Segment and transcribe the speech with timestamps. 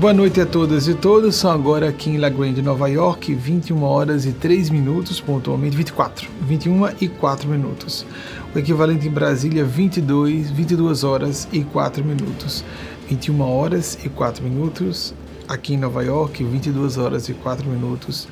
[0.00, 1.36] Boa noite a todas e todos.
[1.36, 6.26] São agora aqui em La Grande, Nova York, 21 horas e 3 minutos, pontualmente 24,
[6.40, 8.06] 21 e 4 minutos.
[8.54, 12.64] O equivalente em Brasília, 22, 22 horas e 4 minutos.
[13.10, 15.12] 21 horas e 4 minutos
[15.46, 18.26] aqui em Nova York, 22 horas e 4 minutos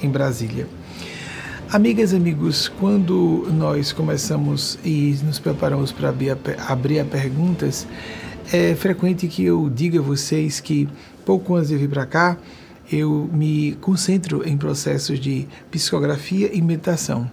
[0.00, 0.68] em Brasília.
[1.68, 6.14] Amigas e amigos, quando nós começamos e nos preparamos para
[6.68, 7.88] abrir a, perguntas,
[8.50, 10.88] é frequente que eu diga a vocês que
[11.28, 12.38] pouco antes de vir para cá,
[12.90, 17.30] eu me concentro em processos de psicografia e meditação.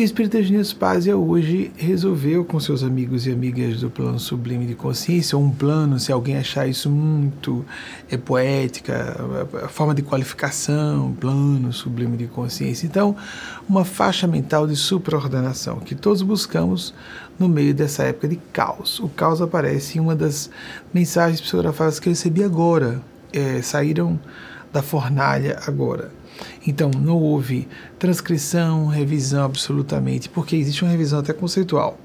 [0.00, 4.74] E o Espírito Spazia hoje resolveu com seus amigos e amigas do plano sublime de
[4.74, 7.62] consciência, um plano, se alguém achar isso muito
[8.10, 9.14] é poética,
[9.62, 12.86] a forma de qualificação, plano sublime de consciência.
[12.86, 13.14] Então,
[13.68, 16.94] uma faixa mental de supraordenação que todos buscamos
[17.38, 19.00] no meio dessa época de caos.
[19.00, 20.48] O caos aparece em uma das
[20.94, 23.02] mensagens psicografadas que eu recebi agora,
[23.34, 24.18] é, saíram
[24.72, 26.10] da fornalha agora.
[26.66, 31.98] Então, não houve transcrição, revisão absolutamente, porque existe uma revisão até conceitual.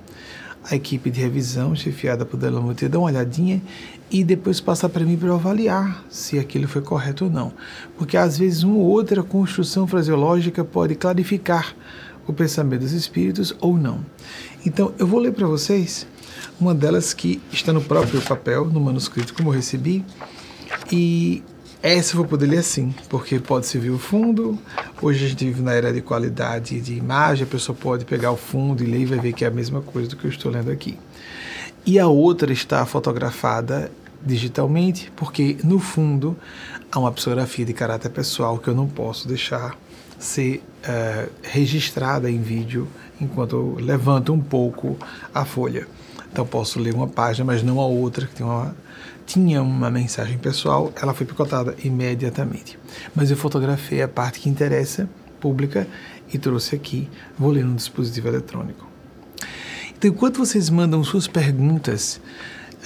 [0.63, 3.61] A equipe de revisão, chefiada por Delamute, dá uma olhadinha
[4.09, 7.53] e depois passa para mim para eu avaliar se aquilo foi correto ou não.
[7.97, 11.75] Porque às vezes uma ou outra construção fraseológica pode clarificar
[12.27, 13.99] o pensamento dos espíritos ou não.
[14.65, 16.07] Então, eu vou ler para vocês
[16.59, 20.03] uma delas que está no próprio papel, no manuscrito como eu recebi,
[20.91, 21.43] e
[21.81, 24.57] essa eu vou poder ler assim, porque pode se ver o fundo.
[25.01, 28.37] Hoje a gente vive na era de qualidade de imagem, a pessoa pode pegar o
[28.37, 30.51] fundo e ler e vai ver que é a mesma coisa do que eu estou
[30.51, 30.97] lendo aqui.
[31.85, 33.91] E a outra está fotografada
[34.25, 36.35] digitalmente, porque no fundo
[36.91, 39.77] há uma psicografia de caráter pessoal que eu não posso deixar
[40.17, 42.87] ser uh, registrada em vídeo
[43.21, 44.97] enquanto eu levanto um pouco
[45.33, 45.87] a folha.
[46.31, 48.75] Então posso ler uma página, mas não a outra, que tem uma
[49.25, 52.77] tinha uma mensagem pessoal, ela foi picotada imediatamente.
[53.13, 55.09] Mas eu fotografei a parte que interessa,
[55.39, 55.87] pública,
[56.33, 58.87] e trouxe aqui, vou ler no dispositivo eletrônico.
[59.97, 62.19] Então, enquanto vocês mandam suas perguntas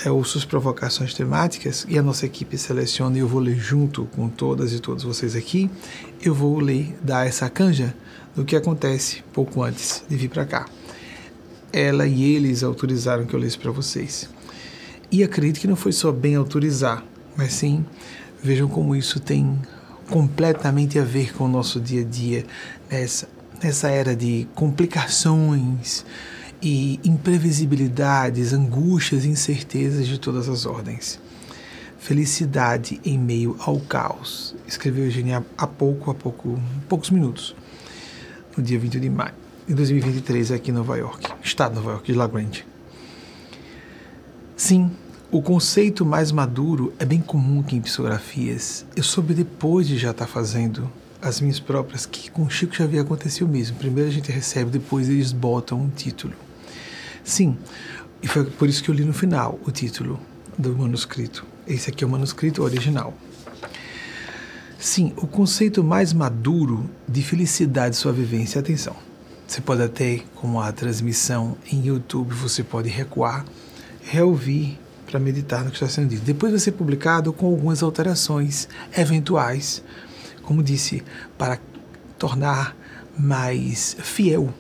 [0.05, 4.06] é, ou suas provocações temáticas, e a nossa equipe seleciona e eu vou ler junto
[4.06, 5.69] com todas e todos vocês aqui,
[6.21, 7.94] eu vou ler, dar essa canja
[8.35, 10.66] do que acontece pouco antes de vir para cá.
[11.73, 14.29] Ela e eles autorizaram que eu lesse para vocês.
[15.11, 17.03] E acredito que não foi só bem autorizar,
[17.35, 17.83] mas sim
[18.43, 19.59] vejam como isso tem
[20.09, 22.45] completamente a ver com o nosso dia a dia
[22.89, 23.27] nessa,
[23.61, 26.05] nessa era de complicações
[26.61, 31.19] e imprevisibilidades, angústias e incertezas de todas as ordens.
[31.97, 37.55] Felicidade em meio ao caos, escreveu Eugênia há pouco, há pouco, poucos minutos,
[38.55, 39.33] no dia 20 de maio
[39.67, 42.65] de 2023, aqui em Nova York, estado de Nova York, de La Grande.
[44.59, 44.91] Sim,
[45.31, 48.85] o conceito mais maduro é bem comum aqui em psicografias.
[48.93, 52.83] Eu soube depois de já estar fazendo as minhas próprias, que com o Chico já
[52.83, 53.77] havia acontecido mesmo.
[53.77, 56.33] Primeiro a gente recebe, depois eles botam um título.
[57.23, 57.57] Sim,
[58.21, 60.19] e foi por isso que eu li no final o título
[60.57, 61.45] do manuscrito.
[61.65, 63.13] Esse aqui é o manuscrito original.
[64.77, 68.59] Sim, o conceito mais maduro de felicidade sua vivência.
[68.59, 68.97] Atenção,
[69.47, 73.45] você pode até, como a transmissão em YouTube, você pode recuar
[74.09, 76.23] reouvir para meditar no que está sendo dito.
[76.23, 79.83] Depois vai ser publicado com algumas alterações eventuais,
[80.43, 81.03] como disse,
[81.37, 81.59] para
[82.17, 82.75] tornar
[83.17, 84.53] mais fiel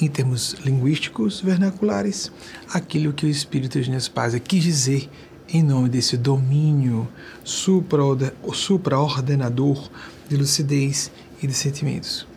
[0.00, 2.30] em termos linguísticos vernaculares
[2.72, 5.10] aquilo que o Espírito de Nespásia quis dizer
[5.48, 7.08] em nome desse domínio
[7.44, 9.90] supraordenador
[10.28, 11.10] de lucidez
[11.42, 12.28] e de sentimentos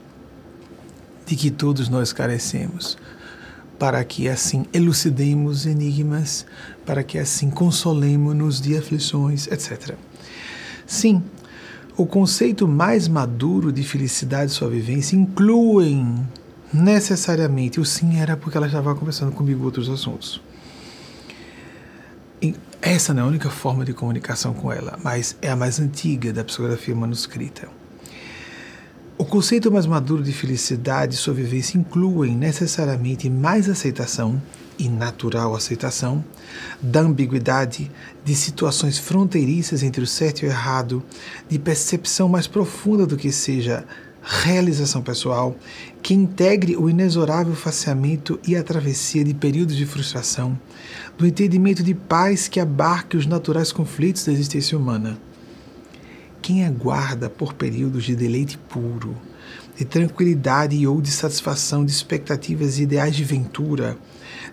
[1.25, 2.97] de que todos nós carecemos
[3.81, 6.45] para que assim elucidemos enigmas,
[6.85, 9.95] para que assim consolemos-nos de aflições, etc.
[10.85, 11.23] Sim,
[11.97, 16.15] o conceito mais maduro de felicidade e sua vivência incluem
[16.71, 20.39] necessariamente o sim era porque ela estava conversando comigo outros assuntos.
[22.39, 25.79] E essa não é a única forma de comunicação com ela, mas é a mais
[25.79, 27.80] antiga da psicografia manuscrita.
[29.21, 34.41] O conceito mais maduro de felicidade e sua vivência incluem necessariamente mais aceitação
[34.79, 36.25] e natural aceitação
[36.81, 37.91] da ambiguidade,
[38.25, 41.03] de situações fronteiriças entre o certo e o errado,
[41.47, 43.85] de percepção mais profunda do que seja
[44.23, 45.55] realização pessoal,
[46.01, 50.59] que integre o inexorável faceamento e a travessia de períodos de frustração,
[51.15, 55.15] do entendimento de paz que abarque os naturais conflitos da existência humana
[56.41, 59.15] quem aguarda por períodos de deleite puro,
[59.77, 63.97] de tranquilidade ou de satisfação de expectativas e ideais de ventura,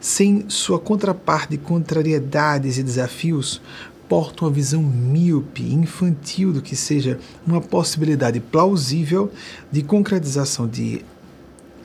[0.00, 3.60] sem sua contraparte de contrariedades e desafios,
[4.08, 9.30] porta uma visão míope, infantil do que seja uma possibilidade plausível
[9.70, 11.04] de concretização de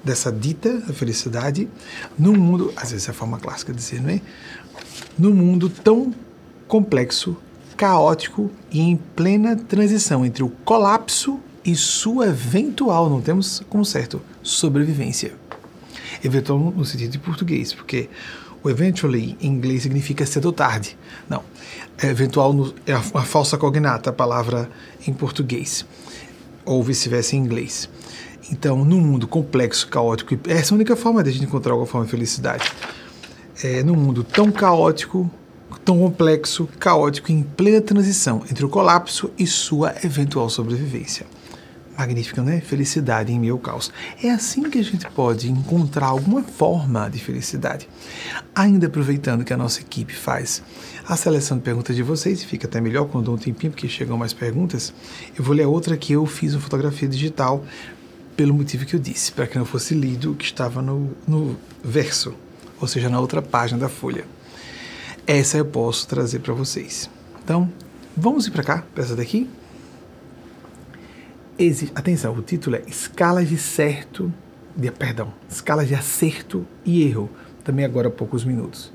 [0.04, 1.70] dessa dita felicidade
[2.20, 4.22] num mundo, às vezes é a forma clássica de dizer, não é?
[5.18, 6.14] Num mundo tão
[6.68, 7.38] complexo,
[7.76, 14.22] caótico e em plena transição entre o colapso e sua eventual, não temos como certo,
[14.42, 15.34] sobrevivência.
[16.24, 18.10] Eventual no sentido de português, porque
[18.64, 20.98] o eventually em inglês significa cedo ou tarde.
[21.30, 21.44] Não.
[22.02, 24.70] É eventual no, é a, a falsa cognata, a palavra
[25.06, 25.86] em português.
[26.66, 27.90] Ou vice-versa em inglês.
[28.52, 31.88] Então, num mundo complexo, caótico, essa é a única forma de a gente encontrar alguma
[31.88, 32.72] forma de felicidade.
[33.62, 35.30] É, num mundo tão caótico,
[35.84, 41.26] tão complexo, caótico, em plena transição entre o colapso e sua eventual sobrevivência
[41.98, 42.60] magnífica, né?
[42.60, 43.92] Felicidade em meio ao caos.
[44.22, 47.88] É assim que a gente pode encontrar alguma forma de felicidade.
[48.54, 50.64] Ainda aproveitando que a nossa equipe faz
[51.08, 53.88] a seleção de perguntas de vocês, e fica até melhor quando dou um tempinho, porque
[53.88, 54.94] chegam mais perguntas,
[55.38, 57.64] eu vou ler outra que eu fiz uma fotografia digital
[58.36, 61.56] pelo motivo que eu disse, para que não fosse lido o que estava no, no
[61.84, 62.34] verso,
[62.80, 64.26] ou seja, na outra página da folha.
[65.26, 67.10] Essa eu posso trazer para vocês.
[67.44, 67.72] Então,
[68.16, 69.50] vamos ir para cá, para essa daqui?
[71.58, 74.34] existe, atenção, o título é Escalas de certo,
[74.76, 75.34] de, perdão,
[75.88, 77.30] de acerto e erro,
[77.64, 78.92] também agora há poucos minutos.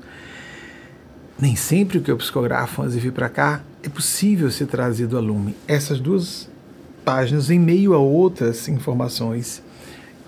[1.39, 5.17] Nem sempre o que eu psicografo antes de vir para cá é possível ser trazido
[5.17, 5.55] a lume.
[5.67, 6.49] Essas duas
[7.05, 9.63] páginas, em meio a outras informações,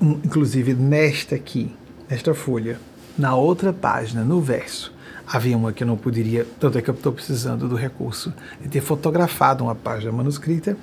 [0.01, 1.75] um, inclusive nesta aqui,
[2.09, 2.79] nesta folha,
[3.17, 4.93] na outra página, no verso,
[5.27, 8.69] havia uma que eu não poderia, tanto é que eu estou precisando do recurso de
[8.69, 10.77] ter fotografado uma página manuscrita.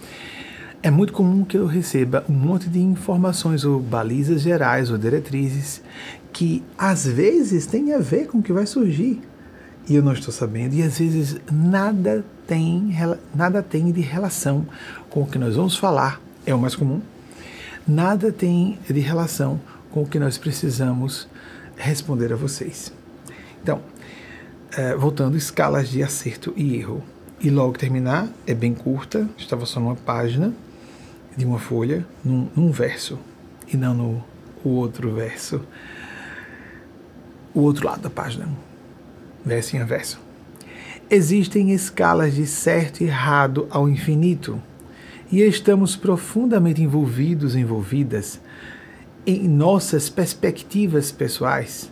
[0.83, 5.83] É muito comum que eu receba um monte de informações ou balizas gerais ou diretrizes
[6.33, 9.21] que às vezes tem a ver com o que vai surgir.
[9.89, 10.75] E eu não estou sabendo.
[10.75, 12.95] E às vezes nada tem
[13.35, 14.67] nada tem de relação
[15.11, 16.21] com o que nós vamos falar.
[16.47, 17.01] É o mais comum.
[17.87, 21.27] Nada tem de relação com o que nós precisamos
[21.77, 22.93] responder a vocês.
[23.63, 23.81] Então
[24.77, 27.03] é, voltando escalas de acerto e erro
[27.41, 30.53] e logo terminar é bem curta estava só numa página
[31.37, 33.19] de uma folha num, num verso
[33.73, 34.25] e não no
[34.65, 35.61] o outro verso,
[37.55, 38.49] o outro lado da página,
[39.45, 40.21] verso em verso.
[41.11, 44.61] Existem escalas de certo e errado ao infinito
[45.31, 48.41] e estamos profundamente envolvidos, envolvidas
[49.27, 51.91] em nossas perspectivas pessoais,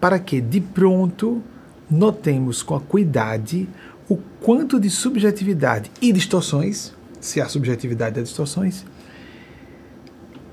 [0.00, 1.42] para que de pronto
[1.90, 3.68] notemos com acuidade
[4.08, 8.84] o quanto de subjetividade e distorções se há subjetividade e distorções,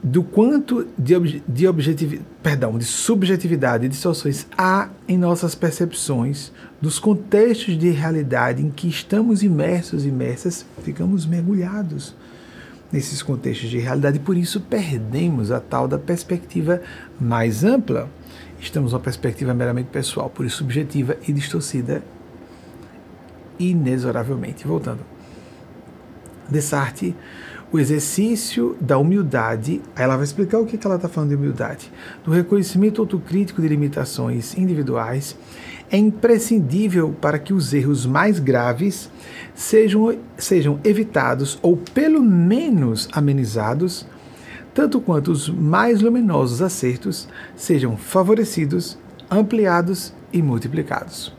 [0.03, 6.99] do quanto de, de, objetivi, perdão, de subjetividade e distorções há em nossas percepções dos
[6.99, 12.15] contextos de realidade em que estamos imersos, imersas, ficamos mergulhados
[12.91, 16.81] nesses contextos de realidade por isso perdemos a tal da perspectiva
[17.19, 18.07] mais ampla.
[18.65, 22.03] Estamos numa perspectiva meramente pessoal, por isso subjetiva e distorcida
[23.59, 24.67] inexoravelmente.
[24.67, 25.01] Voltando.
[26.49, 27.15] Dessarte,
[27.71, 31.91] o exercício da humildade, ela vai explicar o que, que ela está falando de humildade,
[32.23, 35.37] do reconhecimento autocrítico de limitações individuais,
[35.91, 39.11] é imprescindível para que os erros mais graves
[39.53, 44.07] sejam, sejam evitados ou pelo menos amenizados,
[44.75, 48.97] tanto quanto os mais luminosos acertos sejam favorecidos,
[49.31, 51.33] ampliados e multiplicados.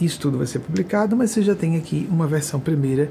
[0.00, 3.10] Isso tudo vai ser publicado, mas você já tem aqui uma versão primeira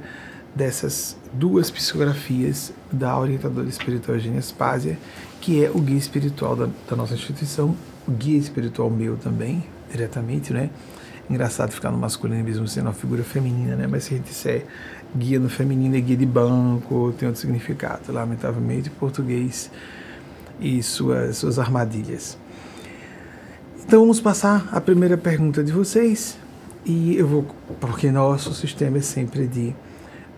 [0.56, 4.98] dessas duas psicografias da orientadora espiritual Eugênia Spásia,
[5.42, 7.76] que é o guia espiritual da, da, nossa instituição,
[8.08, 10.70] o guia espiritual meu também, diretamente, né?
[11.30, 13.88] Engraçado ficar no masculino mesmo sendo uma figura feminina, né?
[13.88, 14.66] Mas se a gente disser
[15.16, 19.72] guia no feminino é guia de banco, tem outro significado, lamentavelmente, português
[20.60, 22.38] e suas, suas armadilhas.
[23.86, 26.38] Então vamos passar a primeira pergunta de vocês
[26.86, 27.46] e eu vou,
[27.80, 29.76] porque nosso sistema é sempre de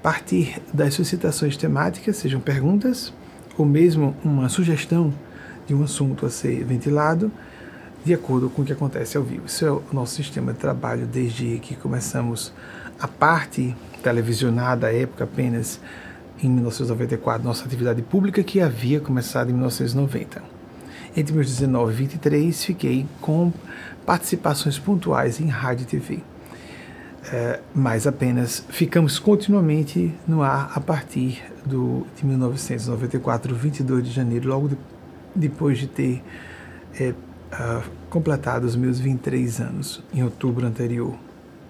[0.01, 3.13] partir das suscitações temáticas, sejam perguntas
[3.57, 5.13] ou mesmo uma sugestão
[5.67, 7.31] de um assunto a ser ventilado,
[8.03, 9.45] de acordo com o que acontece ao vivo.
[9.45, 12.51] Isso é o nosso sistema de trabalho desde que começamos
[12.99, 15.79] a parte televisionada, à época apenas
[16.41, 20.43] em 1994, nossa atividade pública que havia começado em 1990.
[21.15, 23.51] Entre meus 19 e 23, fiquei com
[24.05, 26.33] participações pontuais em rádio e TV
[27.31, 34.49] é, mas apenas ficamos continuamente no ar a partir do, de 1994, 22 de janeiro,
[34.49, 34.77] logo de,
[35.33, 36.21] depois de ter
[36.99, 41.15] é, uh, completado os meus 23 anos, em outubro anterior.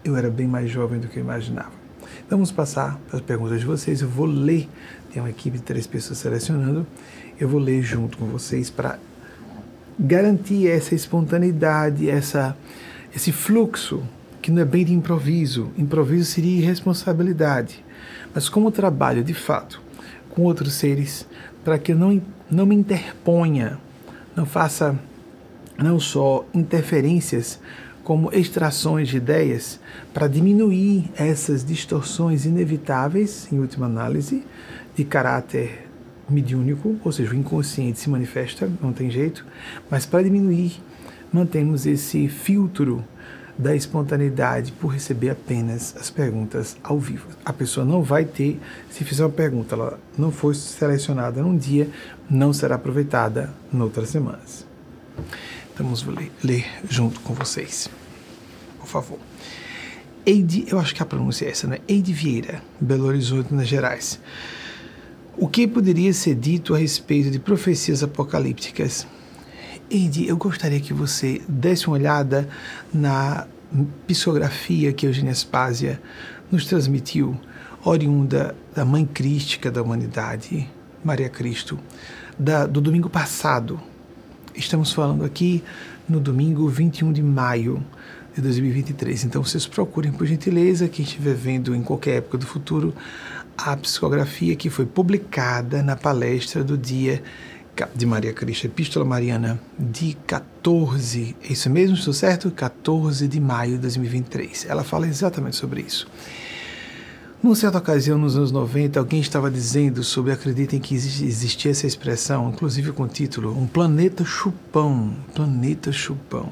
[0.03, 1.82] eu era bem mais jovem do que eu imaginava.
[2.29, 4.01] Vamos passar para as perguntas de vocês.
[4.01, 4.69] Eu vou ler,
[5.11, 6.85] tem uma equipe de três pessoas selecionando,
[7.39, 8.97] eu vou ler junto com vocês para
[9.99, 12.55] garantir essa espontaneidade, essa,
[13.15, 14.03] esse fluxo,
[14.41, 15.71] que não é bem de improviso.
[15.77, 17.83] Improviso seria irresponsabilidade.
[18.33, 19.81] Mas como trabalho de fato
[20.29, 21.27] com outros seres,
[21.63, 23.77] para que eu não, não me interponha,
[24.35, 24.97] não faça
[25.77, 27.59] não só interferências,
[28.03, 29.79] como extrações de ideias,
[30.13, 34.43] para diminuir essas distorções inevitáveis, em última análise,
[34.95, 35.87] de caráter
[36.29, 39.45] mediúnico, ou seja, o inconsciente se manifesta, não tem jeito,
[39.89, 40.81] mas para diminuir,
[41.31, 43.03] mantemos esse filtro
[43.57, 47.27] da espontaneidade por receber apenas as perguntas ao vivo.
[47.45, 51.87] A pessoa não vai ter, se fizer uma pergunta, ela não foi selecionada num dia,
[52.29, 54.65] não será aproveitada em outras semanas.
[55.75, 57.89] Vamos ler, ler junto com vocês,
[58.79, 59.17] por favor.
[60.25, 61.79] Eide, eu acho que a pronúncia é essa, né?
[61.87, 64.19] Eide Vieira, Belo Horizonte, Minas Gerais.
[65.35, 69.07] O que poderia ser dito a respeito de profecias apocalípticas?
[69.89, 72.47] Eide, eu gostaria que você desse uma olhada
[72.93, 73.47] na
[74.05, 75.99] psicografia que Eugênia Spásia
[76.51, 77.35] nos transmitiu,
[77.83, 80.69] oriunda da Mãe Crística da Humanidade,
[81.03, 81.79] Maria Cristo,
[82.37, 83.81] da, do domingo passado.
[84.55, 85.63] Estamos falando aqui
[86.07, 87.83] no domingo 21 de maio
[88.35, 89.23] de 2023.
[89.25, 92.93] Então vocês procurem, por gentileza, quem estiver vendo em qualquer época do futuro,
[93.57, 97.23] a psicografia que foi publicada na palestra do dia
[97.95, 102.51] de Maria Cristo, Epístola Mariana, de 14, é isso mesmo, estou certo?
[102.51, 104.67] 14 de maio de 2023.
[104.69, 106.07] Ela fala exatamente sobre isso.
[107.43, 112.49] Numa certa ocasião, nos anos 90, alguém estava dizendo sobre, acreditem que existia essa expressão,
[112.49, 116.49] inclusive com o título, um planeta chupão, planeta chupão.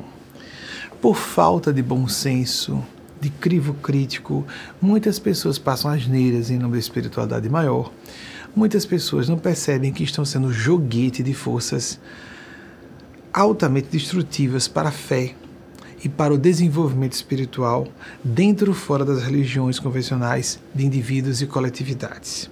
[1.01, 2.83] Por falta de bom senso,
[3.21, 4.45] de crivo crítico,
[4.81, 7.89] muitas pessoas passam asneiras em nome da espiritualidade maior.
[8.53, 12.01] Muitas pessoas não percebem que estão sendo joguete de forças
[13.31, 15.35] altamente destrutivas para a fé
[16.03, 17.87] e para o desenvolvimento espiritual
[18.23, 22.49] dentro ou fora das religiões convencionais de indivíduos e coletividades.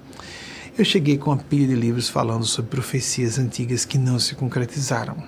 [0.78, 5.22] Eu cheguei com uma pilha de livros falando sobre profecias antigas que não se concretizaram.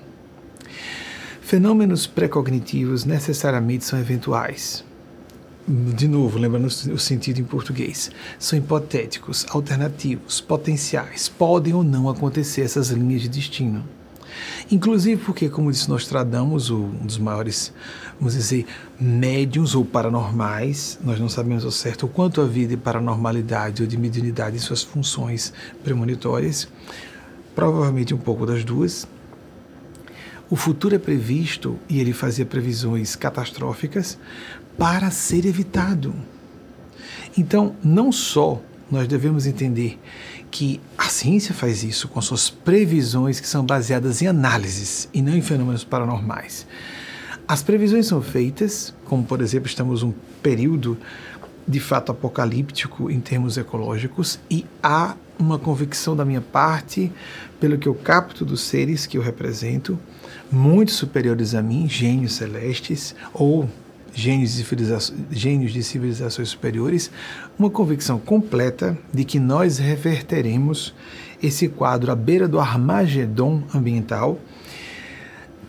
[1.42, 4.84] Fenômenos pré-cognitivos necessariamente são eventuais
[5.68, 8.10] de novo, lembrando o sentido em português,
[8.40, 13.84] são hipotéticos, alternativos, potenciais, podem ou não acontecer essas linhas de destino.
[14.72, 17.74] Inclusive porque, como disse Nostradamus, um dos maiores,
[18.20, 18.66] vamos dizer,
[19.00, 23.98] médiums ou paranormais, nós não sabemos ao certo o quanto havia de paranormalidade ou de
[23.98, 26.68] mediunidade em suas funções premonitórias,
[27.56, 29.08] provavelmente um pouco das duas.
[30.50, 34.18] O futuro é previsto e ele fazia previsões catastróficas,
[34.78, 36.14] para ser evitado.
[37.38, 40.00] Então, não só nós devemos entender
[40.52, 45.34] que a ciência faz isso com suas previsões que são baseadas em análises e não
[45.34, 46.68] em fenômenos paranormais.
[47.48, 50.98] As previsões são feitas, como por exemplo, estamos um período
[51.68, 57.12] de fato apocalíptico em termos ecológicos e há uma convicção da minha parte,
[57.60, 59.98] pelo que eu capto dos seres que eu represento,
[60.52, 63.70] muito superiores a mim, gênios celestes ou
[64.14, 64.66] gênios de,
[65.32, 67.12] gênios de civilizações superiores,
[67.58, 70.94] uma convicção completa de que nós reverteremos
[71.42, 74.40] esse quadro à beira do Armagedon ambiental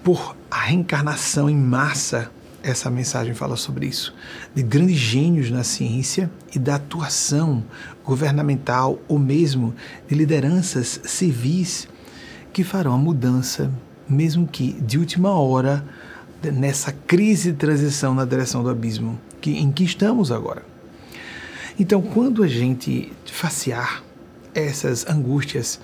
[0.02, 2.30] por a reencarnação em massa.
[2.62, 4.14] Essa mensagem fala sobre isso,
[4.54, 7.64] de grandes gênios na ciência e da atuação
[8.04, 9.74] governamental ou mesmo
[10.06, 11.88] de lideranças civis
[12.52, 13.72] que farão a mudança,
[14.08, 15.84] mesmo que de última hora
[16.50, 20.64] nessa crise de transição na direção do abismo que, em que estamos agora.
[21.78, 24.02] Então, quando a gente facear
[24.54, 25.80] essas angústias,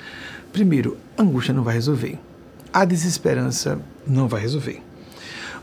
[0.52, 2.18] primeiro, a angústia não vai resolver.
[2.72, 4.82] A desesperança não vai resolver.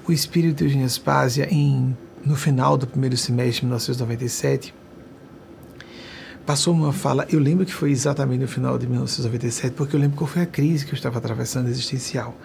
[0.08, 4.74] O espírito de Eugênia Spásia, em, no final do primeiro semestre de 1997,
[6.46, 7.26] passou uma fala.
[7.30, 10.46] Eu lembro que foi exatamente no final de 1997, porque eu lembro qual foi a
[10.46, 12.36] crise que eu estava atravessando existencial.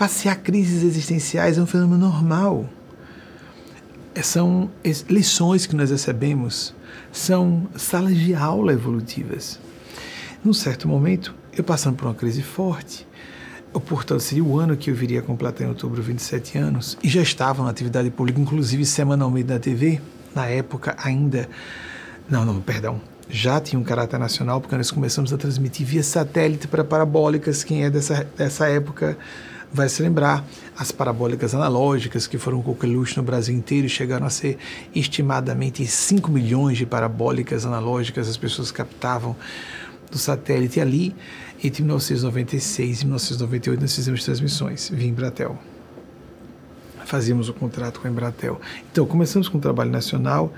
[0.00, 2.64] Passear crises existenciais é um fenômeno normal.
[4.14, 4.70] É, são
[5.10, 6.74] lições que nós recebemos,
[7.12, 9.60] são salas de aula evolutivas.
[10.42, 13.06] Num certo momento, eu passando por uma crise forte,
[13.74, 17.08] o portanto seria o ano que eu viria a completar em outubro 27 anos, e
[17.10, 20.00] já estava na atividade pública, inclusive semanalmente na TV,
[20.34, 21.46] na época ainda.
[22.26, 23.02] Não, não, perdão.
[23.28, 27.62] Já tinha um caráter nacional, porque nós começamos a transmitir via satélite para parabólicas.
[27.62, 29.18] Quem é dessa, dessa época
[29.72, 30.44] vai se lembrar
[30.76, 34.58] as parabólicas analógicas que foram coqueluche no Brasil inteiro chegaram a ser
[34.94, 38.28] estimadamente 5 milhões de parabólicas analógicas.
[38.28, 39.36] As pessoas captavam
[40.10, 41.14] do satélite ali
[41.62, 45.58] entre 1996 e 1998 nós fizemos transmissões via Embratel.
[47.04, 48.60] Fazíamos o contrato com a Embratel.
[48.90, 50.52] Então começamos com o trabalho nacional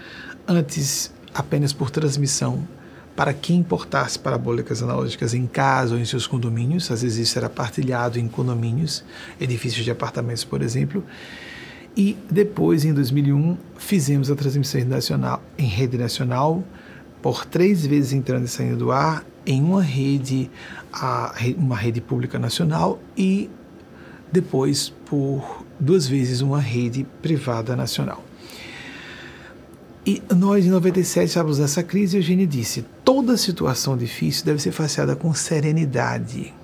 [0.46, 2.66] antes apenas por transmissão
[3.14, 7.48] para quem importasse parabólicas analógicas em casa ou em seus condomínios, às vezes isso era
[7.48, 9.04] partilhado em condomínios,
[9.40, 11.04] edifícios de apartamentos, por exemplo.
[11.96, 16.64] E depois, em 2001, fizemos a transmissão nacional em rede nacional,
[17.20, 20.50] por três vezes entrando e saindo do ar, em uma rede,
[21.58, 23.50] uma rede pública nacional e
[24.30, 28.24] depois por duas vezes uma rede privada nacional.
[30.04, 34.60] E nós, em 97, estávamos nessa crise e a Eugênia disse: toda situação difícil deve
[34.60, 36.54] ser faceada com serenidade.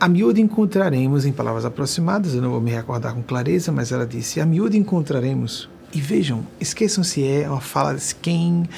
[0.00, 4.06] A miúde encontraremos, em palavras aproximadas, eu não vou me recordar com clareza, mas ela
[4.06, 5.68] disse: a miúde encontraremos.
[5.92, 8.68] E vejam, esqueçam-se, é uma fala de quem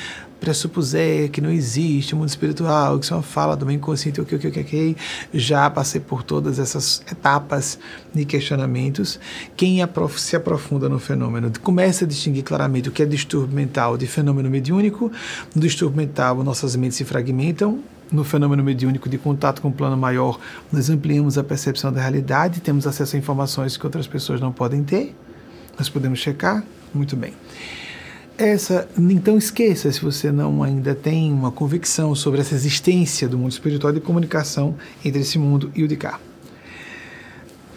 [0.40, 4.38] pressupuser que não existe mundo espiritual, que isso é uma fala do meu inconsciente, ok,
[4.38, 4.96] ok, ok, ok.
[5.34, 7.78] Já passei por todas essas etapas
[8.12, 9.20] de questionamentos.
[9.54, 9.78] Quem
[10.16, 14.48] se aprofunda no fenômeno começa a distinguir claramente o que é distúrbio mental de fenômeno
[14.48, 15.12] mediúnico.
[15.54, 19.96] No distúrbio mental, nossas mentes se fragmentam, no fenômeno mediúnico de contato com o plano
[19.96, 20.40] maior,
[20.72, 24.82] nós ampliamos a percepção da realidade, temos acesso a informações que outras pessoas não podem
[24.82, 25.14] ter.
[25.78, 26.64] Nós podemos checar?
[26.92, 27.32] Muito bem
[28.42, 33.52] essa, então esqueça se você não ainda tem uma convicção sobre essa existência do mundo
[33.52, 36.18] espiritual de comunicação entre esse mundo e o de cá.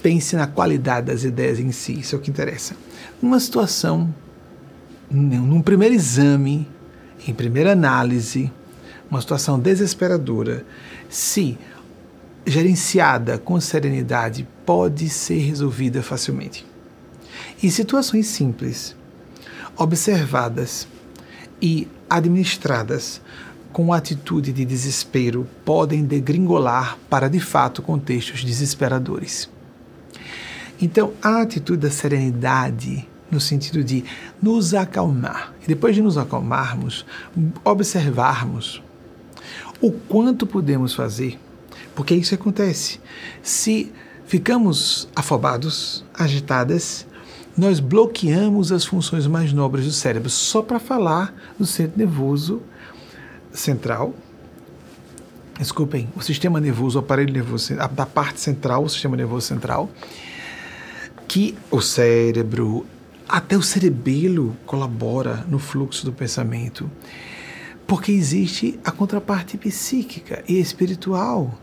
[0.02, 2.76] Pense na qualidade das ideias em si, isso é o que interessa.
[3.22, 4.14] Numa situação,
[5.12, 6.68] num primeiro exame,
[7.28, 8.50] em primeira análise,
[9.12, 10.66] uma situação desesperadora,
[11.10, 11.58] se
[12.46, 16.66] gerenciada com serenidade, pode ser resolvida facilmente.
[17.62, 18.96] Em situações simples,
[19.78, 20.88] observadas
[21.62, 23.22] e administradas
[23.72, 29.50] com atitude de desespero podem degringolar para de fato contextos desesperadores.
[30.80, 34.04] Então, a atitude da serenidade, no sentido de
[34.42, 37.06] nos acalmar, e depois de nos acalmarmos,
[37.64, 38.84] observarmos
[39.82, 41.40] o quanto podemos fazer,
[41.96, 43.00] porque isso acontece.
[43.42, 43.92] Se
[44.26, 47.08] ficamos afobados, agitadas,
[47.58, 52.62] nós bloqueamos as funções mais nobres do cérebro, só para falar do centro nervoso
[53.52, 54.14] central.
[55.60, 59.90] Desculpem, o sistema nervoso, o aparelho nervoso, da parte central, o sistema nervoso central,
[61.28, 62.86] que o cérebro,
[63.30, 66.90] até o cerebelo colabora no fluxo do pensamento,
[67.86, 71.60] porque existe a contraparte psíquica e espiritual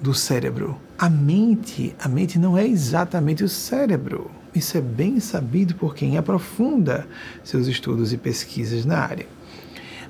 [0.00, 0.76] do cérebro.
[0.98, 4.37] A mente, a mente não é exatamente o cérebro.
[4.54, 7.06] Isso é bem sabido por quem aprofunda
[7.44, 9.26] seus estudos e pesquisas na área.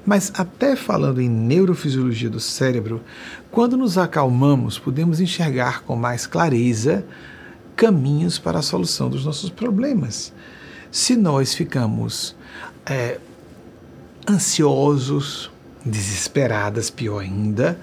[0.06, 3.02] Mas, até falando em neurofisiologia do cérebro,
[3.50, 7.04] quando nos acalmamos, podemos enxergar com mais clareza
[7.76, 10.32] caminhos para a solução dos nossos problemas.
[10.90, 12.34] Se nós ficamos
[12.86, 13.18] é,
[14.28, 15.50] ansiosos,
[15.84, 17.78] desesperadas, pior ainda,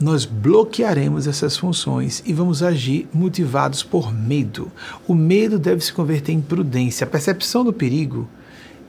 [0.00, 4.72] nós bloquearemos essas funções e vamos agir motivados por medo.
[5.06, 7.04] O medo deve se converter em prudência.
[7.04, 8.26] A percepção do perigo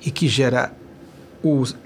[0.05, 0.73] e que gera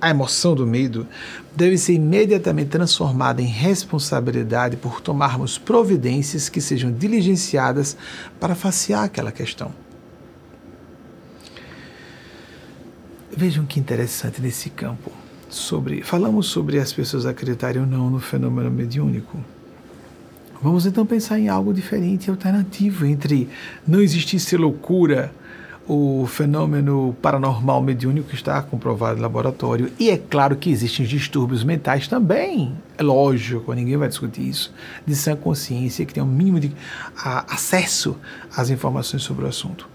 [0.01, 1.07] a emoção do medo
[1.55, 7.97] deve ser imediatamente transformada em responsabilidade por tomarmos providências que sejam diligenciadas
[8.39, 9.73] para facear aquela questão.
[13.35, 16.01] Vejam que interessante nesse campo sobre.
[16.01, 19.37] Falamos sobre as pessoas acreditarem ou não no fenômeno mediúnico.
[20.61, 23.49] Vamos então pensar em algo diferente alternativo entre
[23.87, 25.31] não existisse loucura,
[25.87, 29.91] o fenômeno paranormal mediúnico está comprovado em laboratório.
[29.99, 34.73] E é claro que existem distúrbios mentais também, é lógico, ninguém vai discutir isso,
[35.05, 36.71] de sã consciência, que tem um mínimo de
[37.15, 38.17] a, acesso
[38.55, 39.87] às informações sobre o assunto.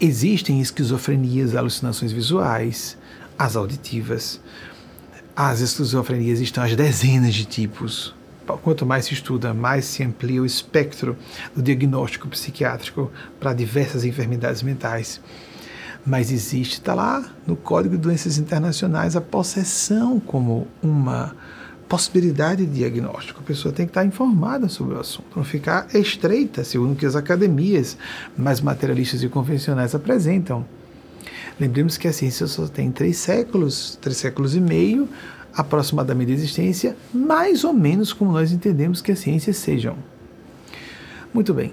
[0.00, 2.96] Existem esquizofrenias, alucinações visuais,
[3.42, 4.40] as auditivas.
[5.34, 8.14] As esquizofrenias estão às dezenas de tipos.
[8.62, 11.16] Quanto mais se estuda, mais se amplia o espectro
[11.54, 15.20] do diagnóstico psiquiátrico para diversas enfermidades mentais.
[16.06, 21.34] Mas existe, está lá no Código de Doenças Internacionais, a possessão como uma
[21.88, 23.40] possibilidade de diagnóstico.
[23.40, 27.16] A pessoa tem que estar informada sobre o assunto, não ficar estreita, segundo que as
[27.16, 27.96] academias
[28.36, 30.64] mais materialistas e convencionais apresentam.
[31.60, 35.08] Lembremos que a ciência só tem três séculos, três séculos e meio
[35.54, 39.96] aproximadamente de existência, mais ou menos como nós entendemos que as ciências sejam.
[41.32, 41.72] Muito bem.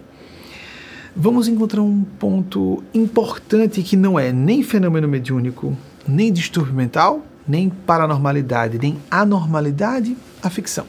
[1.16, 5.76] vamos encontrar um ponto importante que não é nem fenômeno mediúnico,
[6.08, 10.86] nem distúrbio mental, nem paranormalidade, nem anormalidade, a ficção.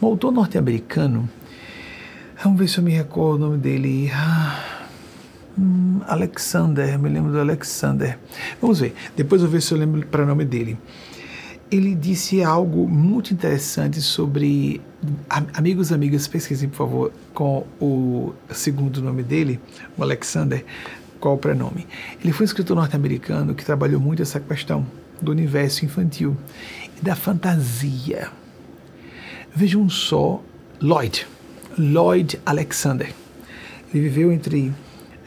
[0.00, 1.28] Um autor norte-americano,
[2.42, 4.10] vamos ver se eu me recordo o nome dele.
[4.14, 4.69] Ah,
[5.60, 8.18] hum, Alexander, me lembro do Alexander.
[8.60, 10.78] Vamos ver, depois eu ver se eu lembro o nome dele.
[11.70, 14.80] Ele disse algo muito interessante sobre.
[15.54, 19.60] Amigos amigas, pesquisem, por favor, com o segundo nome dele,
[19.96, 20.64] o Alexander,
[21.20, 21.86] qual o prenome.
[22.22, 24.84] Ele foi um escritor norte-americano que trabalhou muito essa questão
[25.22, 26.36] do universo infantil
[26.98, 28.28] e da fantasia.
[29.54, 30.42] Vejam só
[30.80, 31.26] Lloyd,
[31.78, 33.12] Lloyd Alexander.
[33.92, 34.72] Ele viveu entre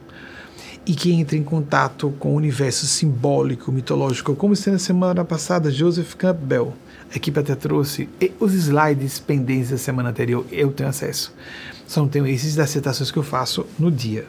[0.84, 5.70] e que entra em contato com o universo simbólico, mitológico, como se na semana passada
[5.70, 6.74] Joseph Campbell,
[7.12, 8.08] a equipe até trouxe
[8.40, 11.32] os slides pendentes da semana anterior, eu tenho acesso.
[11.86, 14.26] Só não tenho esses das citações que eu faço no dia.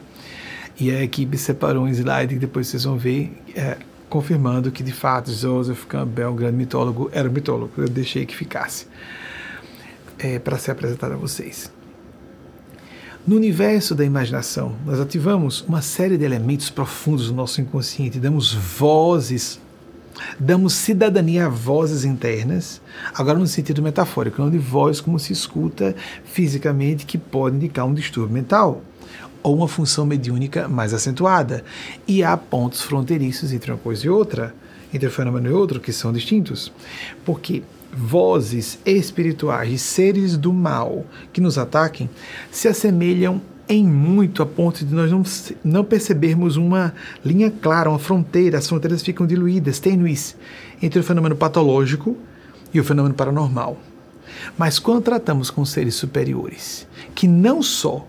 [0.78, 3.78] E a equipe separou um slide que depois vocês vão ver, é,
[4.14, 7.72] confirmando que de fato Joseph Campbell, um grande mitólogo, era um mitólogo.
[7.76, 8.86] Eu deixei que ficasse
[10.16, 11.68] é, para ser apresentado a vocês.
[13.26, 18.54] No universo da imaginação, nós ativamos uma série de elementos profundos do nosso inconsciente, damos
[18.54, 19.60] vozes
[20.38, 22.80] damos cidadania a vozes internas,
[23.12, 25.92] agora no sentido metafórico, não de voz como se escuta
[26.24, 28.80] fisicamente, que pode indicar um distúrbio mental
[29.44, 31.62] ou uma função mediúnica mais acentuada.
[32.08, 34.54] E há pontos fronteiriços entre uma coisa e outra,
[34.92, 36.72] entre um fenômeno e outro, que são distintos.
[37.24, 42.10] Porque vozes espirituais seres do mal que nos ataquem
[42.50, 45.22] se assemelham em muito a ponto de nós não,
[45.62, 46.92] não percebermos uma
[47.24, 50.36] linha clara, uma fronteira, as fronteiras ficam diluídas, tênues,
[50.82, 52.16] entre o fenômeno patológico
[52.72, 53.78] e o fenômeno paranormal.
[54.58, 58.06] Mas quando tratamos com seres superiores, que não só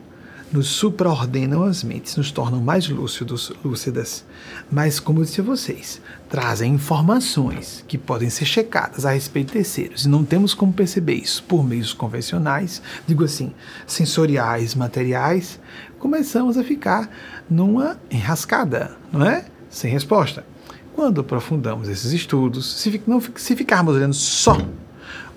[0.56, 4.24] nos supraordenam as mentes, nos tornam mais lúcidos, lúcidas,
[4.72, 9.54] mas, como eu disse a vocês, trazem informações que podem ser checadas a respeito de
[9.54, 10.06] terceiros.
[10.06, 13.52] E não temos como perceber isso por meios convencionais, digo assim,
[13.86, 15.60] sensoriais, materiais,
[16.00, 17.10] começamos a ficar
[17.50, 19.46] numa enrascada, não é?
[19.70, 20.46] Sem resposta.
[20.94, 24.58] Quando aprofundamos esses estudos, se, não, se ficarmos olhando só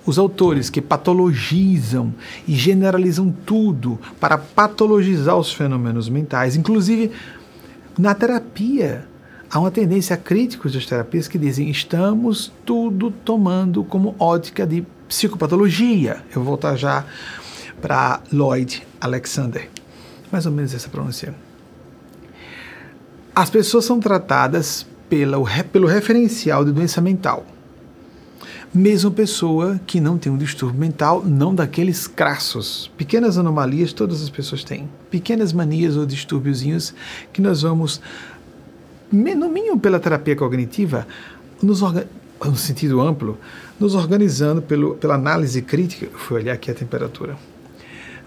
[0.09, 2.13] os autores que patologizam
[2.47, 7.11] e generalizam tudo para patologizar os fenômenos mentais, inclusive
[7.97, 9.05] na terapia,
[9.49, 14.83] há uma tendência a críticos das terapias que dizem estamos tudo tomando como ótica de
[15.07, 16.23] psicopatologia.
[16.29, 17.05] Eu vou voltar já
[17.79, 19.69] para Lloyd Alexander.
[20.31, 21.35] Mais ou menos essa pronúncia.
[23.35, 25.37] As pessoas são tratadas pela,
[25.71, 27.45] pelo referencial de doença mental
[28.73, 32.89] mesmo pessoa que não tem um distúrbio mental, não daqueles crassos.
[32.97, 34.89] Pequenas anomalias todas as pessoas têm.
[35.09, 36.93] Pequenas manias ou distúrbiozinhos
[37.33, 37.99] que nós vamos,
[39.11, 41.07] no mínimo pela terapia cognitiva,
[41.61, 43.37] nos no sentido amplo,
[43.79, 46.07] nos organizando pelo, pela análise crítica.
[46.15, 47.35] Fui olhar aqui a temperatura.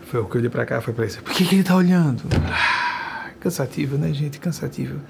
[0.06, 1.22] Foi o que eu olhei para cá, foi para isso.
[1.22, 2.24] Por que, que ele está olhando?
[2.46, 4.38] Ah, cansativo, né, gente?
[4.38, 5.00] Cansativo.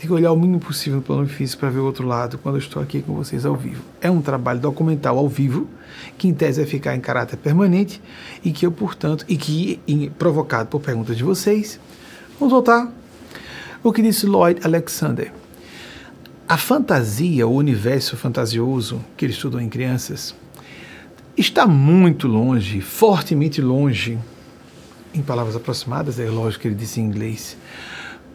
[0.00, 2.58] Que olhar o mínimo possível no plano físico para ver o outro lado quando eu
[2.58, 3.82] estou aqui com vocês ao vivo.
[4.00, 5.68] É um trabalho documental ao vivo,
[6.16, 8.00] que em tese vai ficar em caráter permanente
[8.42, 11.78] e que eu, portanto, e que em, provocado por perguntas de vocês,
[12.38, 12.90] vamos voltar.
[13.82, 15.32] O que disse Lloyd Alexander.
[16.48, 20.34] A fantasia, o universo fantasioso que ele estudou em crianças,
[21.36, 24.18] está muito longe, fortemente longe,
[25.12, 27.56] em palavras aproximadas, é lógico que ele disse em inglês,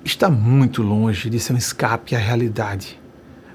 [0.05, 2.99] está muito longe de ser um escape à realidade.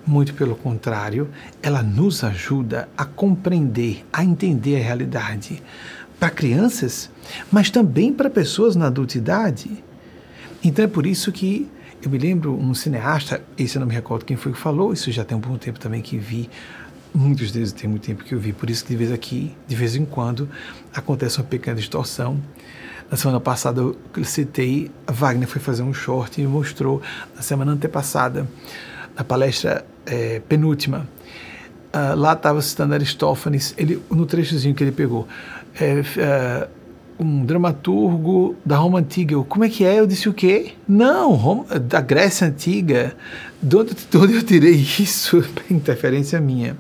[0.04, 1.30] Muito pelo contrário,
[1.62, 5.62] ela nos ajuda a compreender, a entender a realidade.
[6.18, 7.08] Para crianças,
[7.50, 9.70] mas também para pessoas na adultidade.
[10.62, 11.70] Então é por isso que
[12.02, 15.12] eu me lembro um cineasta, esse eu não me recordo quem foi que falou, isso
[15.12, 16.50] já tem um bom tempo também que vi,
[17.14, 19.76] muitos deles tem muito tempo que eu vi, por isso que de vez aqui, de
[19.76, 20.48] vez em quando,
[20.94, 22.40] acontece uma pequena distorção
[23.10, 27.02] na semana passada eu citei, Wagner foi fazer um short e mostrou
[27.34, 28.46] na semana antepassada,
[29.16, 31.08] na palestra é, penúltima.
[31.92, 35.26] Uh, lá estava citando Aristófanes, ele, no trechozinho que ele pegou.
[35.78, 36.68] É, é,
[37.20, 39.34] um dramaturgo da Roma Antiga.
[39.34, 40.00] Eu, como é que é?
[40.00, 40.72] Eu disse o quê?
[40.88, 43.14] Não, Roma, da Grécia Antiga.
[43.62, 45.44] De onde, de onde eu tirei isso?
[45.70, 46.78] Interferência minha.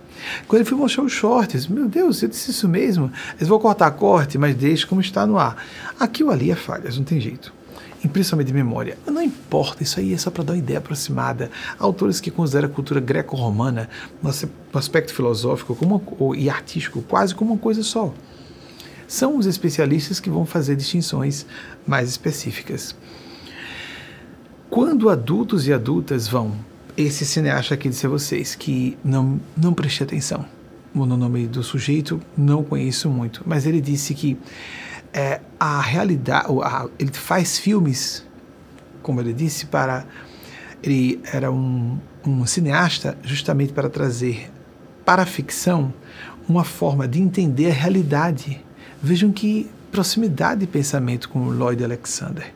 [0.48, 3.12] Quando ele foi mostrar os shorts, meu Deus, eu disse isso mesmo.
[3.36, 5.62] Eles vão cortar corte, mas deixa como está no ar.
[5.98, 7.52] Aqui ou ali é falhas, não tem jeito.
[8.10, 8.96] principalmente de memória.
[9.06, 11.50] Não importa, isso aí é só para dar uma ideia aproximada.
[11.78, 13.90] Autores que consideram a cultura greco-romana,
[14.22, 14.30] no
[14.78, 18.14] aspecto filosófico como, e artístico, quase como uma coisa só.
[19.10, 21.44] São os especialistas que vão fazer distinções
[21.84, 22.94] mais específicas.
[24.70, 26.56] Quando adultos e adultas vão,
[26.96, 30.46] esse cineasta aqui disse a vocês que não, não preste atenção.
[30.94, 34.38] O nome do sujeito não conheço muito, mas ele disse que
[35.12, 38.24] é, a realidade, a, ele faz filmes,
[39.02, 40.06] como ele disse, para
[40.80, 44.52] ele era um, um cineasta justamente para trazer
[45.04, 45.92] para a ficção
[46.48, 48.64] uma forma de entender a realidade.
[49.02, 52.52] Vejam que proximidade de pensamento com Lloyd Alexander.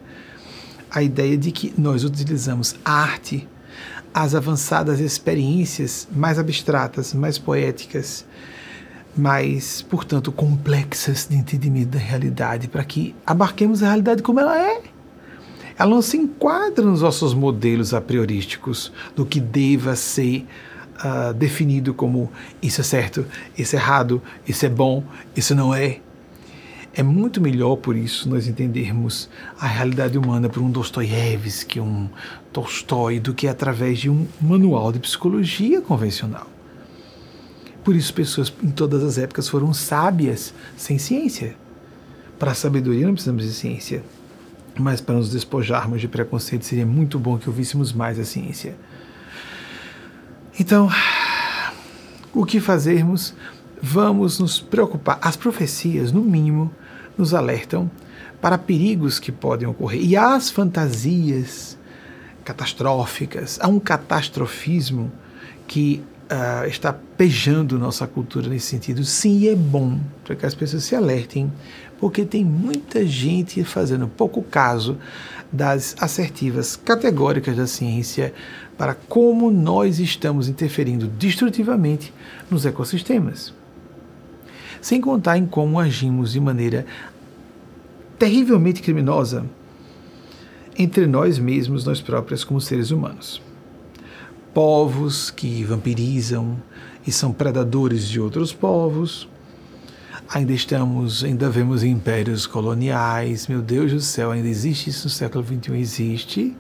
[0.91, 3.49] A ideia de que nós utilizamos a arte,
[4.13, 8.27] as avançadas experiências mais abstratas, mais poéticas,
[9.17, 14.83] mais, portanto, complexas de entendimento da realidade, para que abarquemos a realidade como ela é.
[15.79, 20.47] Ela não se enquadra nos nossos modelos a priorísticos do que deva ser
[20.99, 22.31] uh, definido como
[22.63, 23.27] isso é certo,
[23.57, 25.03] isso é errado, isso é bom,
[25.35, 26.04] isso não é.
[26.97, 29.29] É muito melhor, por isso, nós entendermos
[29.59, 32.09] a realidade humana por um Dostoiévski, um
[32.53, 36.47] Tolstói, do que através de um manual de psicologia convencional.
[37.83, 41.57] Por isso, pessoas em todas as épocas foram sábias sem ciência.
[42.39, 44.05] Para a sabedoria não precisamos de ciência,
[44.79, 48.77] mas para nos despojarmos de preconceito seria muito bom que ouvíssemos mais a ciência.
[50.59, 50.89] Então,
[52.33, 53.35] o que fazermos?
[53.83, 55.19] Vamos nos preocupar.
[55.21, 56.71] As profecias, no mínimo,
[57.17, 57.91] nos alertam
[58.41, 60.03] para perigos que podem ocorrer.
[60.03, 61.79] E as fantasias
[62.45, 65.11] catastróficas, há um catastrofismo
[65.67, 69.05] que uh, está pejando nossa cultura nesse sentido.
[69.05, 71.51] Sim, é bom para que as pessoas se alertem,
[71.99, 74.99] porque tem muita gente fazendo pouco caso
[75.51, 78.35] das assertivas categóricas da ciência
[78.77, 82.13] para como nós estamos interferindo destrutivamente
[82.51, 83.55] nos ecossistemas.
[84.85, 86.85] Sem contar em como agimos de maneira
[88.19, 89.47] terrivelmente criminosa
[90.79, 93.41] entre nós mesmos, nós próprios, como seres humanos
[94.53, 96.63] povos que vampirizam
[97.07, 99.27] e são predadores de outros povos.
[100.29, 103.49] Ainda estamos, ainda vemos impérios coloniais.
[103.49, 105.79] Meu Deus do céu, ainda existe isso no século XXI?
[105.79, 106.57] Existe.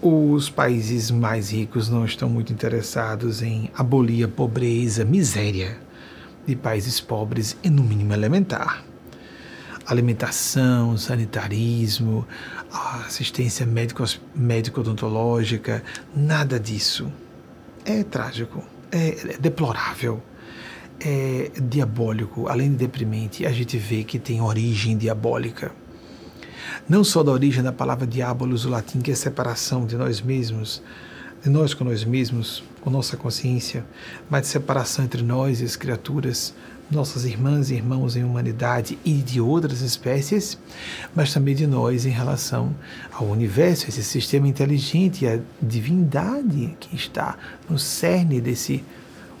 [0.00, 5.89] Os países mais ricos não estão muito interessados em abolir a pobreza, miséria
[6.46, 8.84] de países pobres e, no mínimo, elementar
[9.90, 12.26] alimentação, sanitarismo,
[13.06, 13.66] assistência
[14.34, 15.82] médico-odontológica,
[16.14, 17.12] nada disso.
[17.84, 20.22] É trágico, é, é deplorável,
[21.00, 25.72] é diabólico, além de deprimente, a gente vê que tem origem diabólica.
[26.88, 30.82] Não só da origem da palavra diabolos, o latim, que é separação de nós mesmos,
[31.42, 33.84] de nós com nós mesmos, com nossa consciência,
[34.28, 36.54] mas de separação entre nós e as criaturas,
[36.90, 40.58] nossas irmãs e irmãos em humanidade e de outras espécies,
[41.14, 42.74] mas também de nós em relação
[43.12, 48.84] ao universo, esse sistema inteligente e a divindade que está no cerne desse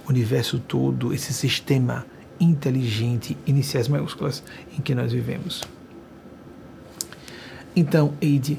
[0.08, 2.06] universo todo, esse sistema
[2.38, 4.42] inteligente, iniciais maiúsculas,
[4.76, 5.62] em que nós vivemos.
[7.74, 8.58] Então, Eide,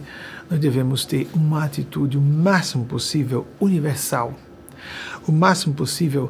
[0.51, 4.37] nós devemos ter uma atitude o máximo possível universal,
[5.25, 6.29] o máximo possível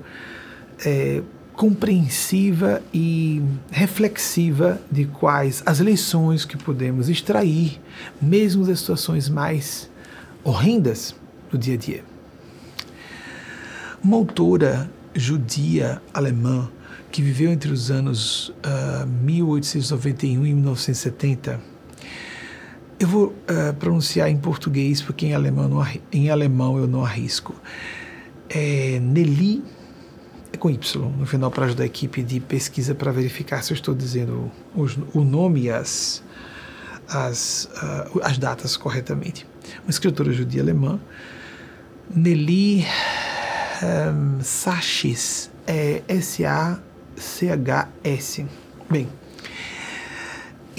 [0.85, 7.81] é, compreensiva e reflexiva de quais as lições que podemos extrair,
[8.21, 9.89] mesmo das situações mais
[10.43, 11.15] horrendas
[11.49, 12.03] do dia a dia.
[14.03, 16.69] Uma autora judia alemã
[17.11, 18.53] que viveu entre os anos uh,
[19.03, 21.70] ah, 1891 e 1970.
[23.01, 27.55] Eu vou uh, pronunciar em português porque em alemão, não, em alemão eu não arrisco.
[28.47, 29.63] É Nelly
[30.53, 33.75] é com Y no final para ajudar a equipe de pesquisa para verificar se eu
[33.75, 36.21] estou dizendo os, o nome e as,
[37.07, 39.47] as, uh, as datas corretamente.
[39.83, 40.99] Uma escritora judia alemã,
[42.15, 42.85] Nelly
[43.81, 46.85] um, Sachs, é S-A-C-H-S.
[48.87, 49.07] Bem,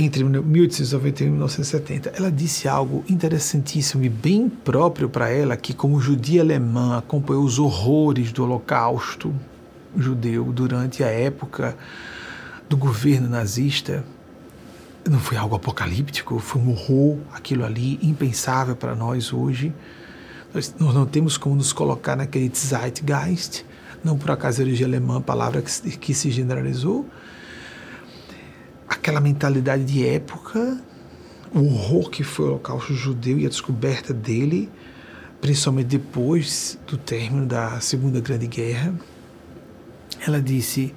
[0.05, 6.01] entre 1891 e 1970, ela disse algo interessantíssimo e bem próprio para ela, que como
[6.01, 9.35] judia alemã acompanhou os horrores do Holocausto,
[9.97, 11.77] judeu durante a época
[12.69, 14.05] do governo nazista
[15.11, 19.73] não foi algo apocalíptico, foi um horror, aquilo ali, impensável para nós hoje.
[20.55, 23.65] Nós, não temos como nos colocar naquele Zeitgeist,
[24.05, 27.07] não por acaso origem alemã, palavra que, que se generalizou.
[28.93, 30.79] Aquela mentalidade de época,
[31.51, 34.71] o horror que foi o holocausto judeu e a descoberta dele,
[35.41, 38.95] principalmente depois do término da Segunda Grande Guerra.
[40.21, 40.95] Ela disse: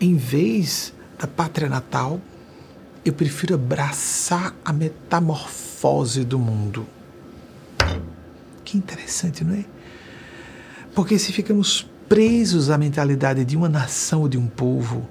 [0.00, 2.20] em vez da pátria natal,
[3.04, 6.86] eu prefiro abraçar a metamorfose do mundo.
[8.64, 9.64] Que interessante, não é?
[10.94, 15.08] Porque se ficamos presos à mentalidade de uma nação ou de um povo,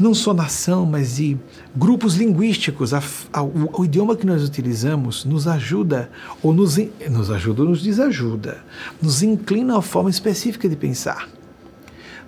[0.00, 1.36] não só nação, mas de
[1.76, 2.94] grupos linguísticos.
[2.94, 6.10] A, a, o, o, idioma que nós utilizamos nos ajuda,
[6.42, 6.78] ou nos,
[7.10, 8.64] nos ajuda ou nos desajuda,
[9.00, 11.28] nos inclina a forma específica de pensar.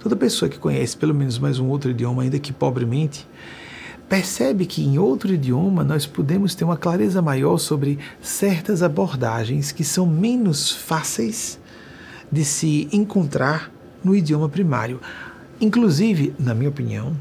[0.01, 3.27] Toda pessoa que conhece pelo menos mais um outro idioma, ainda que pobremente,
[4.09, 9.83] percebe que em outro idioma nós podemos ter uma clareza maior sobre certas abordagens que
[9.83, 11.59] são menos fáceis
[12.31, 13.73] de se encontrar
[14.05, 15.01] no idioma primário.
[15.61, 17.17] Inclusive, na minha opinião,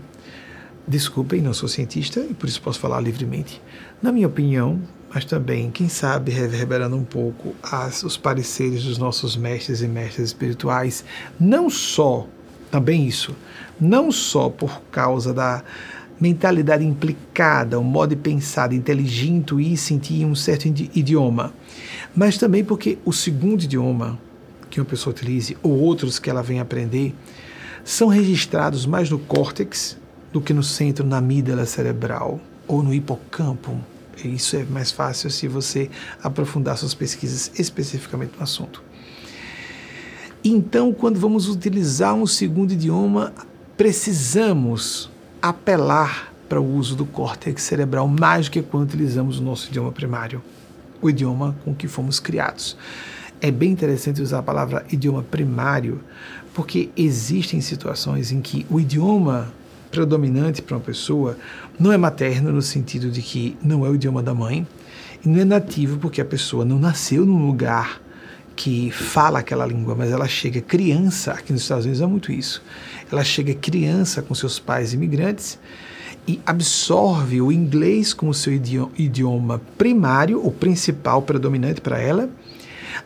[0.91, 3.61] desculpem, não sou cientista e por isso posso falar livremente,
[4.01, 4.79] na minha opinião,
[5.13, 10.27] mas também, quem sabe, reverberando um pouco as, os pareceres dos nossos mestres e mestres
[10.27, 11.03] espirituais,
[11.39, 12.27] não só,
[12.69, 13.35] também isso,
[13.79, 15.63] não só por causa da
[16.19, 21.53] mentalidade implicada, o modo de pensar, inteligir, intuir e sentir um certo idioma,
[22.15, 24.19] mas também porque o segundo idioma
[24.69, 27.13] que uma pessoa utilize ou outros que ela vem aprender
[27.83, 29.97] são registrados mais no córtex
[30.31, 33.77] do que no centro, na amígdala cerebral ou no hipocampo.
[34.23, 35.89] Isso é mais fácil se você
[36.21, 38.83] aprofundar suas pesquisas especificamente no assunto.
[40.43, 43.33] Então, quando vamos utilizar um segundo idioma,
[43.77, 45.09] precisamos
[45.41, 49.91] apelar para o uso do córtex cerebral mais do que quando utilizamos o nosso idioma
[49.91, 50.41] primário,
[51.01, 52.75] o idioma com que fomos criados.
[53.39, 56.01] É bem interessante usar a palavra idioma primário,
[56.53, 59.51] porque existem situações em que o idioma
[59.91, 61.37] predominante para uma pessoa
[61.79, 64.65] não é materno no sentido de que não é o idioma da mãe,
[65.23, 68.01] e não é nativo porque a pessoa não nasceu num lugar
[68.55, 72.63] que fala aquela língua, mas ela chega criança, aqui nos Estados Unidos é muito isso,
[73.11, 75.59] ela chega criança com seus pais imigrantes
[76.27, 82.29] e absorve o inglês como seu idioma primário, o principal, predominante para ela,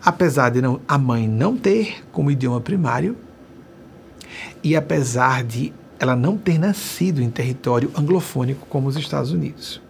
[0.03, 3.15] apesar de não, a mãe não ter como idioma primário
[4.63, 9.81] e apesar de ela não ter nascido em território anglofônico como os Estados Unidos.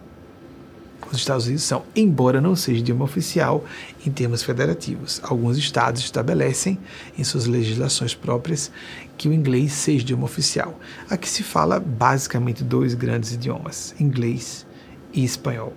[1.11, 3.63] Os Estados Unidos são, embora não seja idioma oficial
[4.05, 6.79] em termos federativos, alguns estados estabelecem
[7.17, 8.71] em suas legislações próprias
[9.17, 10.79] que o inglês seja idioma oficial.
[11.09, 14.65] Aqui se fala basicamente dois grandes idiomas, inglês
[15.13, 15.73] e espanhol.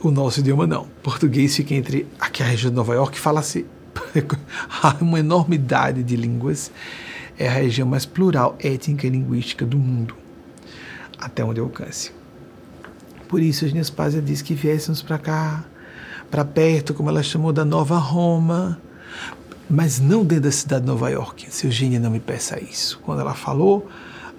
[0.00, 0.88] O nosso idioma não.
[1.02, 3.66] Português fica entre aqui a região de Nova York, fala-se
[5.00, 6.72] uma enormidade de línguas.
[7.42, 10.14] É a região mais plural, étnica e linguística do mundo,
[11.18, 12.12] até onde alcance.
[13.28, 15.64] Por isso, a Nespásia diz que viéssemos para cá,
[16.30, 18.80] para perto, como ela chamou, da Nova Roma,
[19.68, 21.48] mas não dentro da cidade de Nova York.
[21.50, 23.00] Se Eugênia não me peça isso.
[23.02, 23.88] Quando ela falou,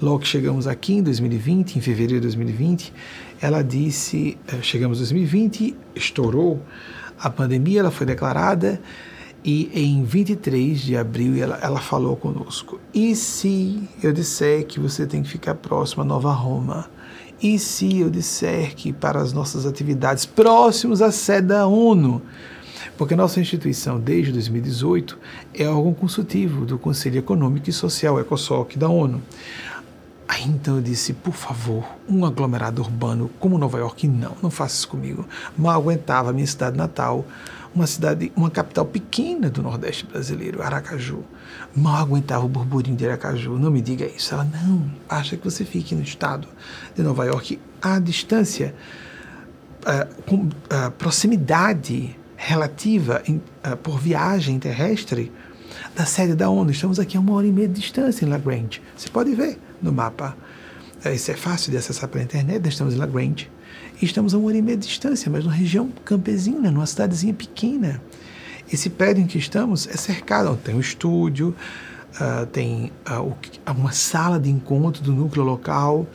[0.01, 2.93] logo que chegamos aqui em 2020, em fevereiro de 2020,
[3.41, 6.61] ela disse: eh, chegamos em 2020, estourou
[7.19, 8.79] a pandemia, ela foi declarada.
[9.45, 15.05] E em 23 de abril ela, ela falou conosco: E se eu disser que você
[15.05, 16.89] tem que ficar próximo a Nova Roma?
[17.41, 22.21] E se eu disser que para as nossas atividades próximos à sede da ONU,
[22.97, 25.19] porque nossa instituição, desde 2018,
[25.53, 29.21] é órgão consultivo do Conselho Econômico e Social, ECOSOC, da ONU.
[30.25, 34.75] Aí então eu disse, por favor, um aglomerado urbano como Nova York, não, não faça
[34.75, 35.27] isso comigo.
[35.57, 37.25] Mal aguentava a minha cidade natal,
[37.73, 41.23] uma cidade, uma capital pequena do Nordeste brasileiro, Aracaju.
[41.75, 43.57] Mal aguentava o burburinho de Aracaju.
[43.57, 44.33] Não me diga isso.
[44.33, 46.47] Ela, não, acha que você fique no estado
[46.95, 48.75] de Nova York à distância,
[49.81, 55.31] uh, com uh, proximidade relativa em, uh, por viagem terrestre
[55.95, 56.69] da sede da ONU.
[56.69, 58.81] Estamos aqui a uma hora e meia de distância em La Grande.
[58.95, 60.37] Você pode ver no mapa.
[61.05, 62.65] Isso é fácil de acessar pela internet.
[62.67, 63.51] Estamos em La Grande
[64.05, 68.01] estamos a uma hora e meia de distância, mas numa região campesina, numa cidadezinha pequena.
[68.71, 71.55] Esse prédio em que estamos é cercado, tem um estúdio,
[72.15, 73.35] uh, tem uh,
[73.71, 76.07] uma sala de encontro do núcleo local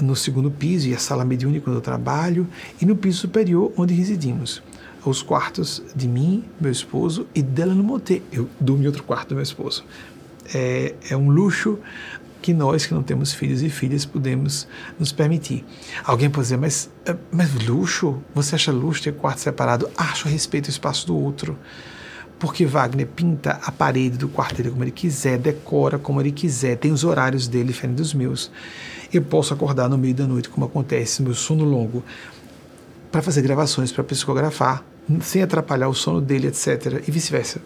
[0.00, 2.46] no segundo piso e a sala mediúnica onde eu trabalho,
[2.80, 4.62] e no piso superior onde residimos.
[5.04, 8.20] Os quartos de mim, meu esposo, e dela no motel.
[8.32, 9.84] Eu durmo em outro quarto do meu esposo.
[10.54, 11.78] É, é um luxo
[12.42, 14.66] que nós que não temos filhos e filhas podemos
[14.98, 15.64] nos permitir.
[16.04, 18.20] Alguém pode dizer, mas, eh, mas luxo?
[18.34, 19.88] Você acha luxo ter quarto separado?
[19.96, 21.56] Acho respeito do espaço do outro.
[22.38, 26.76] Porque Wagner pinta a parede do quarto dele como ele quiser, decora como ele quiser,
[26.76, 28.50] tem os horários dele diferentes dos meus.
[29.12, 32.02] Eu posso acordar no meio da noite, como acontece, meu sono longo.
[33.12, 34.82] para fazer gravações, para psicografar,
[35.20, 37.04] sem atrapalhar o sono dele, etc.
[37.06, 37.60] E vice-versa.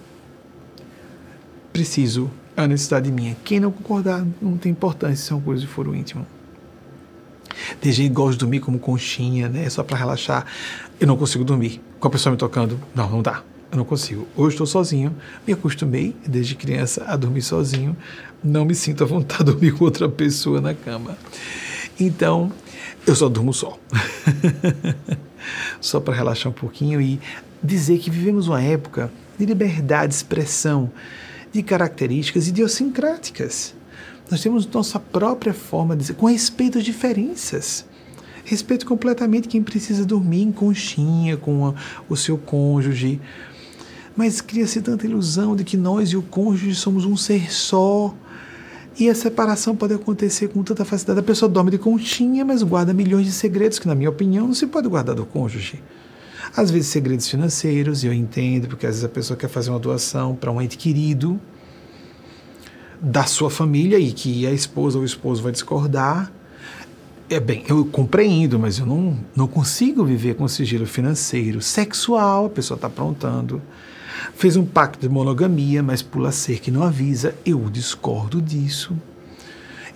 [1.73, 3.37] Preciso, é uma necessidade minha.
[3.45, 6.27] Quem não concordar, não tem importância, isso é uma coisa de foro íntimo.
[7.81, 9.69] Tem gente que gosta de dormir como conchinha, né?
[9.69, 10.47] Só para relaxar.
[10.99, 11.81] Eu não consigo dormir.
[11.99, 13.43] Com a pessoa me tocando, não, não dá.
[13.71, 14.27] Eu não consigo.
[14.37, 15.15] Hoje estou sozinho,
[15.47, 17.97] me acostumei desde criança a dormir sozinho.
[18.43, 21.17] Não me sinto à vontade de dormir com outra pessoa na cama.
[21.99, 22.53] Então,
[23.07, 23.79] eu só durmo só.
[25.81, 27.21] só para relaxar um pouquinho e
[27.63, 30.91] dizer que vivemos uma época de liberdade de expressão,
[31.57, 33.75] de características idiosincráticas.
[34.31, 37.87] Nós temos nossa própria forma de dizer, com respeito às diferenças.
[38.45, 41.75] Respeito completamente quem precisa dormir em conchinha com a,
[42.09, 43.21] o seu cônjuge.
[44.15, 48.15] Mas cria-se tanta ilusão de que nós e o cônjuge somos um ser só.
[48.99, 51.21] E a separação pode acontecer com tanta facilidade.
[51.21, 54.55] A pessoa dorme de conchinha, mas guarda milhões de segredos que, na minha opinião, não
[54.55, 55.83] se pode guardar do cônjuge.
[56.57, 59.79] Às vezes, segredos financeiros, e eu entendo, porque às vezes a pessoa quer fazer uma
[59.79, 61.39] doação para um ente querido
[62.99, 66.33] da sua família e que a esposa ou o esposo vai discordar.
[67.29, 72.51] É bem, eu compreendo, mas eu não, não consigo viver com sigilo financeiro, sexual, a
[72.51, 73.61] pessoa está aprontando.
[74.35, 77.35] Fez um pacto de monogamia, mas pula cerca e não avisa.
[77.45, 78.97] Eu discordo disso.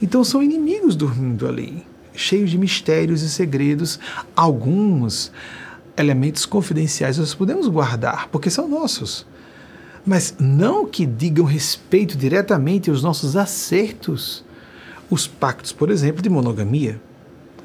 [0.03, 3.99] Então são inimigos dormindo ali, cheios de mistérios e segredos.
[4.37, 5.33] Alguns
[6.01, 9.27] elementos confidenciais nós podemos guardar, porque são nossos
[10.05, 14.45] mas não que digam respeito diretamente aos nossos acertos.
[15.11, 17.01] Os pactos, por exemplo, de monogamia.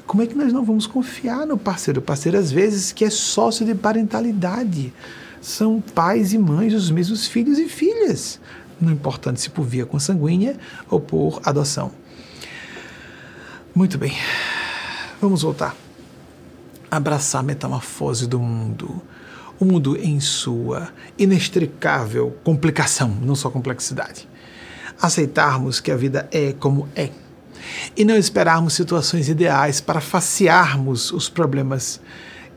[0.06, 2.00] Como é que nós não vamos confiar no parceiro?
[2.00, 4.92] O parceiro, às vezes, que é sócio de parentalidade.
[5.40, 8.40] São pais e mães dos mesmos filhos e filhas,
[8.80, 10.56] não importando se por via consanguínea
[10.90, 11.92] ou por adoção.
[13.74, 14.12] Muito bem,
[15.20, 15.85] vamos voltar.
[16.90, 19.02] Abraçar a metamorfose do mundo
[19.58, 24.28] o mundo em sua inextricável complicação, não só complexidade.
[25.00, 27.10] Aceitarmos que a vida é como é
[27.96, 32.00] e não esperarmos situações ideais para facearmos os problemas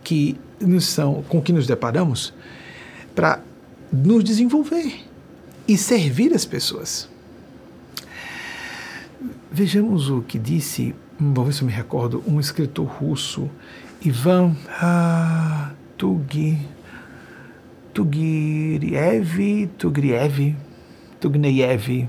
[0.03, 2.33] que nos são, com que nos deparamos,
[3.15, 3.41] para
[3.91, 5.05] nos desenvolver
[5.67, 7.09] e servir as pessoas.
[9.51, 13.49] Vejamos o que disse, vamos ver se eu me recordo, um escritor russo,
[14.01, 16.57] Ivan ah, Tugi,
[17.93, 20.55] Tugiriev, Tugriev,
[21.19, 22.07] Tugneyev,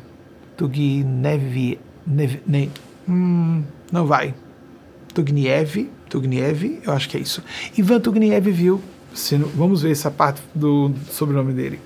[0.57, 2.71] Tugnev, Nev, ne,
[3.09, 4.35] hum, não vai.
[5.13, 7.43] Tugniev, Tugniev, eu acho que é isso.
[7.77, 8.81] Ivan Tugniev viu,
[9.57, 11.81] vamos ver essa parte do sobrenome dele.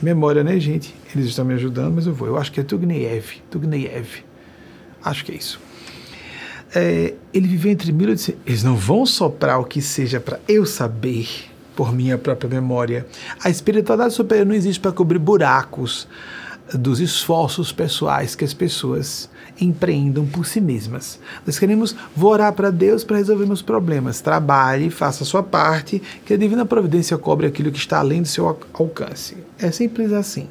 [0.00, 0.94] É memória, né, gente?
[1.14, 2.28] Eles estão me ajudando, mas eu vou.
[2.28, 4.24] Eu acho que é Tugniev, Tugniev.
[5.04, 5.60] Acho que é isso.
[6.74, 8.40] É, ele viveu entre 1800.
[8.46, 11.28] Eles não vão soprar o que seja para eu saber
[11.76, 13.06] por minha própria memória.
[13.42, 16.06] A espiritualidade superior não existe para cobrir buracos
[16.72, 19.28] dos esforços pessoais que as pessoas
[19.60, 21.20] empreendam por si mesmas.
[21.46, 24.20] Nós queremos orar para Deus para resolver meus problemas.
[24.20, 28.28] Trabalhe, faça a sua parte, que a divina providência cobre aquilo que está além do
[28.28, 29.36] seu alcance.
[29.58, 30.48] É simples assim.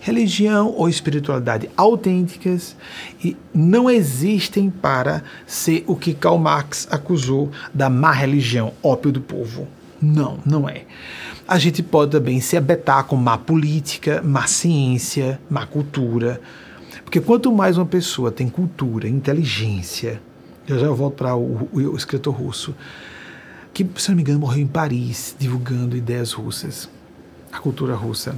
[0.00, 2.74] Religião ou espiritualidade autênticas
[3.22, 9.20] e não existem para ser o que Karl Marx acusou da má religião, ópio do
[9.20, 9.68] povo.
[10.00, 10.84] Não, não é.
[11.46, 16.40] A gente pode também se abetar com má política, má ciência, má cultura.
[17.04, 20.20] Porque quanto mais uma pessoa tem cultura, inteligência,
[20.66, 22.74] eu já volto para o, o, o, escritor russo,
[23.72, 26.88] que, se não me engano, morreu em Paris divulgando ideias russas,
[27.52, 28.34] a cultura russa.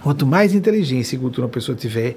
[0.00, 2.16] Quanto mais inteligência e cultura uma pessoa tiver,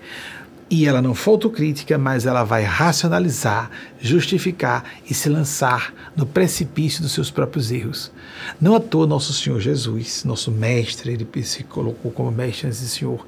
[0.70, 7.02] e ela não for autocrítica, mas ela vai racionalizar, justificar e se lançar no precipício
[7.02, 8.12] dos seus próprios erros.
[8.60, 12.88] Não à toa nosso Senhor Jesus, nosso mestre, ele se colocou como mestre antes de
[12.88, 13.26] Senhor.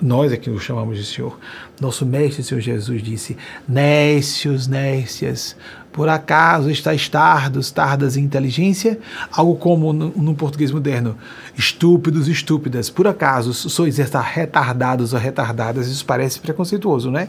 [0.00, 1.38] Nós aqui o chamamos de Senhor.
[1.80, 5.56] Nosso mestre, Senhor Jesus, disse: Nécios, nécias,
[5.98, 9.00] por acaso estáis tardos, tardas em inteligência?
[9.32, 11.18] Algo como no, no, português moderno,
[11.56, 12.88] estúpidos, estúpidas.
[12.88, 15.88] Por acaso sois retardados ou retardadas?
[15.88, 17.28] Isso parece preconceituoso, né?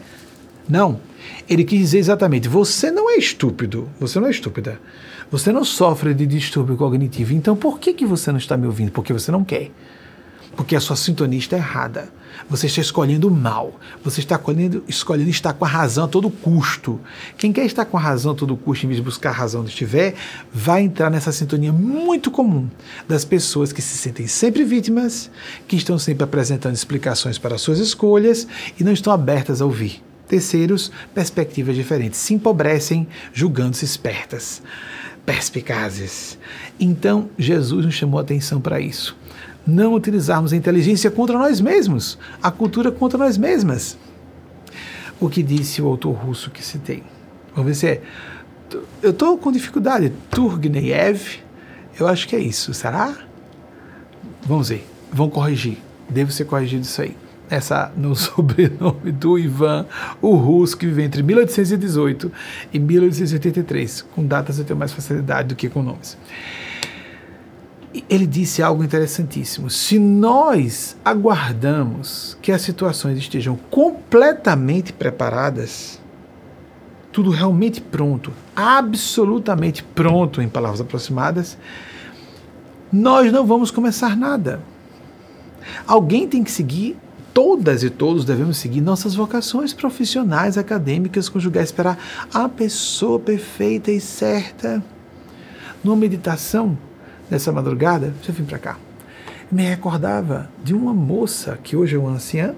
[0.69, 0.99] Não.
[1.49, 4.79] Ele quis dizer exatamente: você não é estúpido, você não é estúpida.
[5.31, 7.33] Você não sofre de distúrbio cognitivo.
[7.33, 8.91] Então por que, que você não está me ouvindo?
[8.91, 9.71] Porque você não quer.
[10.59, 12.11] Porque a sua sintonia está errada.
[12.49, 13.79] Você está escolhendo o mal.
[14.03, 16.99] Você está escolhendo, escolhendo estar com a razão a todo custo.
[17.37, 19.61] Quem quer estar com a razão a todo custo, em vez de buscar a razão
[19.61, 20.15] onde estiver,
[20.51, 22.67] vai entrar nessa sintonia muito comum
[23.07, 25.31] das pessoas que se sentem sempre vítimas,
[25.65, 28.45] que estão sempre apresentando explicações para suas escolhas
[28.77, 30.03] e não estão abertas a ouvir.
[30.27, 34.61] Terceiros, perspectivas diferentes, se empobrecem julgando-se espertas.
[35.25, 36.37] perspicazes.
[36.77, 39.15] Então, Jesus nos chamou a atenção para isso.
[39.69, 43.97] Não utilizarmos a inteligência contra nós mesmos, a cultura contra nós mesmas.
[45.19, 47.03] O que disse o autor russo que citei.
[47.53, 48.01] Vamos ver se é.
[49.01, 50.11] Eu estou com dificuldade.
[50.31, 51.39] Turgnev,
[51.99, 52.73] eu acho que é isso.
[52.73, 53.15] Será?
[54.43, 54.87] Vamos ver.
[55.11, 55.77] Vão corrigir.
[56.09, 57.15] Devo ser corrigido isso aí
[57.49, 59.85] essa no sobrenome do Ivan,
[60.21, 62.31] o russo, que vive entre 1818
[62.71, 64.03] e 1883.
[64.13, 66.17] Com datas eu tenho mais facilidade do que com nomes.
[68.09, 69.69] Ele disse algo interessantíssimo.
[69.69, 75.99] Se nós aguardamos que as situações estejam completamente preparadas,
[77.11, 81.57] tudo realmente pronto, absolutamente pronto, em palavras aproximadas,
[82.91, 84.61] nós não vamos começar nada.
[85.87, 86.97] Alguém tem que seguir
[87.33, 91.97] todas e todos devemos seguir nossas vocações profissionais, acadêmicas, conjugar, esperar
[92.33, 94.83] a pessoa perfeita e certa.
[95.83, 96.77] Numa meditação
[97.29, 98.77] nessa madrugada, deixa eu vir para cá,
[99.51, 102.55] me recordava de uma moça que hoje é uma anciã,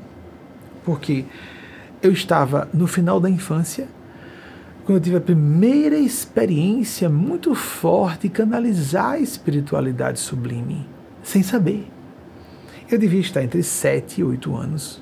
[0.83, 1.25] porque
[2.01, 3.87] eu estava no final da infância,
[4.83, 10.87] quando eu tive a primeira experiência muito forte de canalizar a espiritualidade sublime,
[11.23, 11.87] sem saber.
[12.89, 15.01] Eu devia estar entre 7 e 8 anos,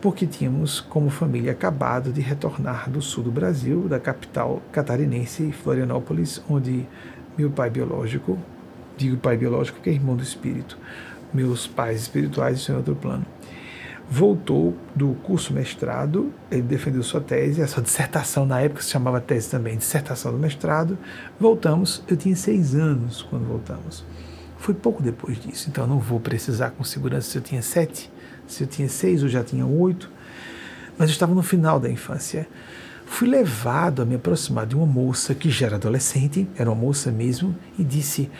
[0.00, 6.42] porque tínhamos, como família, acabado de retornar do sul do Brasil, da capital catarinense, Florianópolis,
[6.48, 6.86] onde
[7.36, 8.38] meu pai biológico,
[9.00, 10.76] digo pai biológico porque é irmão do espírito,
[11.32, 13.24] meus pais espirituais estão em outro plano,
[14.10, 19.20] voltou do curso mestrado, ele defendeu sua tese, a sua dissertação, na época se chamava
[19.20, 20.98] tese também, dissertação do mestrado,
[21.38, 24.04] voltamos, eu tinha seis anos quando voltamos.
[24.58, 28.12] Foi pouco depois disso, então não vou precisar com segurança se eu tinha sete,
[28.46, 30.10] se eu tinha seis ou já tinha oito,
[30.98, 32.46] mas eu estava no final da infância.
[33.06, 37.10] Fui levado a me aproximar de uma moça que já era adolescente, era uma moça
[37.10, 38.30] mesmo, e disse: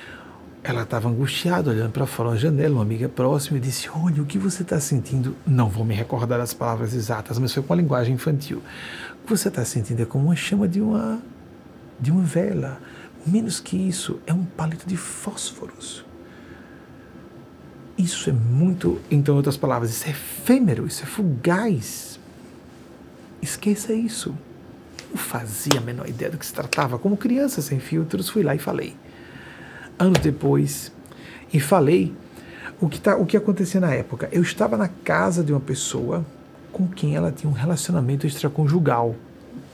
[0.63, 4.27] ela estava angustiada, olhando para fora da janela, uma amiga próxima, e disse: Olha, o
[4.27, 5.35] que você está sentindo?
[5.47, 8.63] Não vou me recordar das palavras exatas, mas foi com a linguagem infantil.
[9.23, 11.21] O que você está sentindo é como uma chama de uma,
[11.99, 12.79] de uma vela.
[13.27, 16.05] Menos que isso, é um palito de fósforos.
[17.97, 22.19] Isso é muito, então, outras palavras, isso é efêmero, isso é fugaz.
[23.43, 24.35] Esqueça isso.
[25.11, 26.99] Não fazia a menor ideia do que se tratava.
[26.99, 28.97] Como criança sem filtros, fui lá e falei.
[30.01, 30.91] Anos depois,
[31.53, 32.15] e falei
[32.81, 34.31] o que, tá, o que acontecia na época.
[34.33, 36.25] Eu estava na casa de uma pessoa
[36.73, 39.15] com quem ela tinha um relacionamento extraconjugal.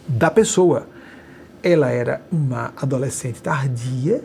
[0.08, 0.88] Da pessoa.
[1.62, 4.22] Ela era uma adolescente tardia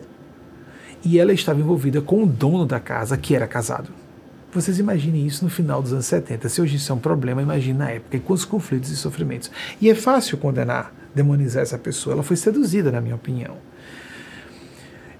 [1.04, 3.90] e ela estava envolvida com o dono da casa, que era casado.
[4.52, 6.48] Vocês imaginem isso no final dos anos 70.
[6.48, 9.50] Se hoje isso é um problema, imagine na época, e quantos conflitos e sofrimentos.
[9.80, 12.14] E é fácil condenar, demonizar essa pessoa.
[12.14, 13.56] Ela foi seduzida, na minha opinião.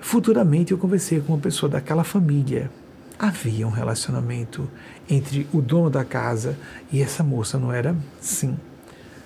[0.03, 2.69] Futuramente eu conversei com uma pessoa daquela família.
[3.17, 4.69] Havia um relacionamento
[5.09, 6.59] entre o dono da casa
[6.93, 7.95] e essa moça, não era?
[8.21, 8.59] Sim.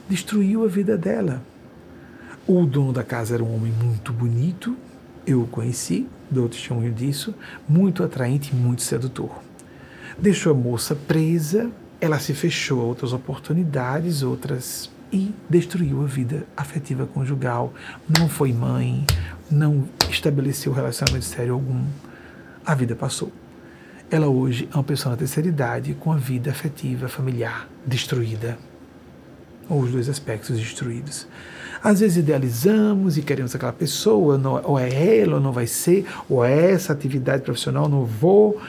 [0.06, 1.42] Destruiu a vida dela.
[2.46, 4.76] O dono da casa era um homem muito bonito,
[5.26, 7.34] eu o conheci, dou testemunho disso,
[7.66, 9.42] muito atraente e muito sedutor.
[10.18, 11.70] Deixou a moça presa,
[12.00, 17.72] ela se fechou a outras oportunidades, outras e destruiu a vida afetiva conjugal.
[18.18, 19.06] Não foi mãe,
[19.50, 21.84] não estabeleceu relacionamento sério algum.
[22.64, 23.32] A vida passou.
[24.10, 28.56] Ela hoje é uma pessoa na terceira idade com a vida afetiva familiar destruída,
[29.68, 31.26] ou os dois aspectos destruídos.
[31.82, 36.06] Às vezes idealizamos e queremos aquela pessoa, não, ou é ela, ou não vai ser,
[36.28, 38.60] ou é essa atividade profissional, não vou.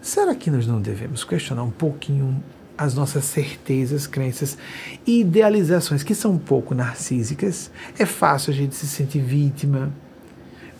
[0.00, 2.42] Será que nós não devemos questionar um pouquinho
[2.76, 4.58] as nossas certezas, crenças
[5.06, 7.70] e idealizações que são um pouco narcísicas?
[7.98, 9.92] É fácil a gente se sentir vítima.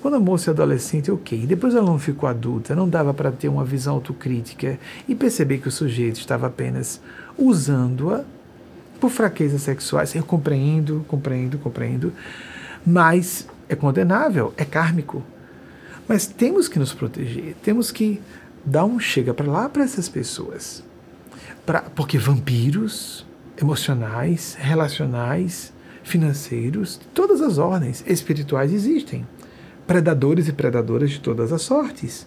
[0.04, 1.46] Quando a moça é adolescente, ok.
[1.46, 4.78] Depois ela não ficou adulta, não dava para ter uma visão autocrítica
[5.08, 7.00] e perceber que o sujeito estava apenas
[7.38, 8.22] usando-a
[9.00, 10.14] por fraquezas sexuais.
[10.14, 12.12] Eu compreendo, compreendo, compreendo,
[12.84, 15.22] mas é condenável, é kármico.
[16.06, 18.20] Mas temos que nos proteger, temos que
[18.62, 20.84] dar um chega para lá para essas pessoas.
[21.64, 23.24] Pra, porque vampiros
[23.58, 29.26] emocionais, relacionais, financeiros, todas as ordens espirituais existem.
[29.86, 32.26] Predadores e predadoras de todas as sortes.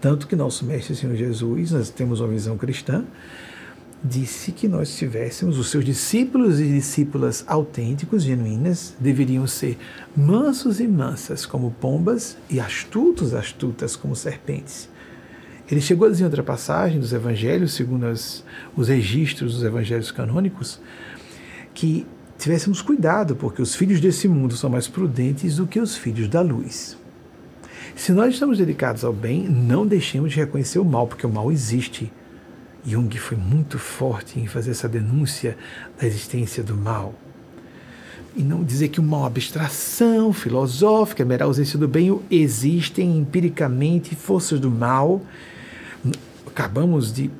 [0.00, 3.04] Tanto que nosso Mestre Senhor Jesus, nós temos uma visão cristã,
[4.02, 9.76] disse que nós tivéssemos os seus discípulos e discípulas autênticos, genuínas, deveriam ser
[10.16, 14.88] mansos e mansas como pombas e astutos, astutas como serpentes.
[15.70, 18.44] Ele chegou a dizer em outra passagem dos evangelhos, segundo as,
[18.76, 20.80] os registros dos evangelhos canônicos,
[21.74, 22.06] que
[22.38, 26.40] tivéssemos cuidado, porque os filhos desse mundo são mais prudentes do que os filhos da
[26.40, 26.96] luz.
[27.96, 31.50] Se nós estamos dedicados ao bem, não deixemos de reconhecer o mal, porque o mal
[31.50, 32.12] existe.
[32.86, 35.58] Jung foi muito forte em fazer essa denúncia
[36.00, 37.12] da existência do mal.
[38.36, 44.14] E não dizer que o mal é abstração filosófica, mera ausência do bem, existem empiricamente
[44.14, 45.20] forças do mal.
[46.46, 47.32] Acabamos de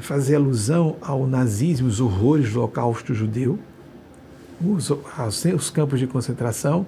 [0.00, 3.60] fazer alusão ao nazismo, os horrores do holocausto judeu,
[4.60, 6.86] os, os campos de concentração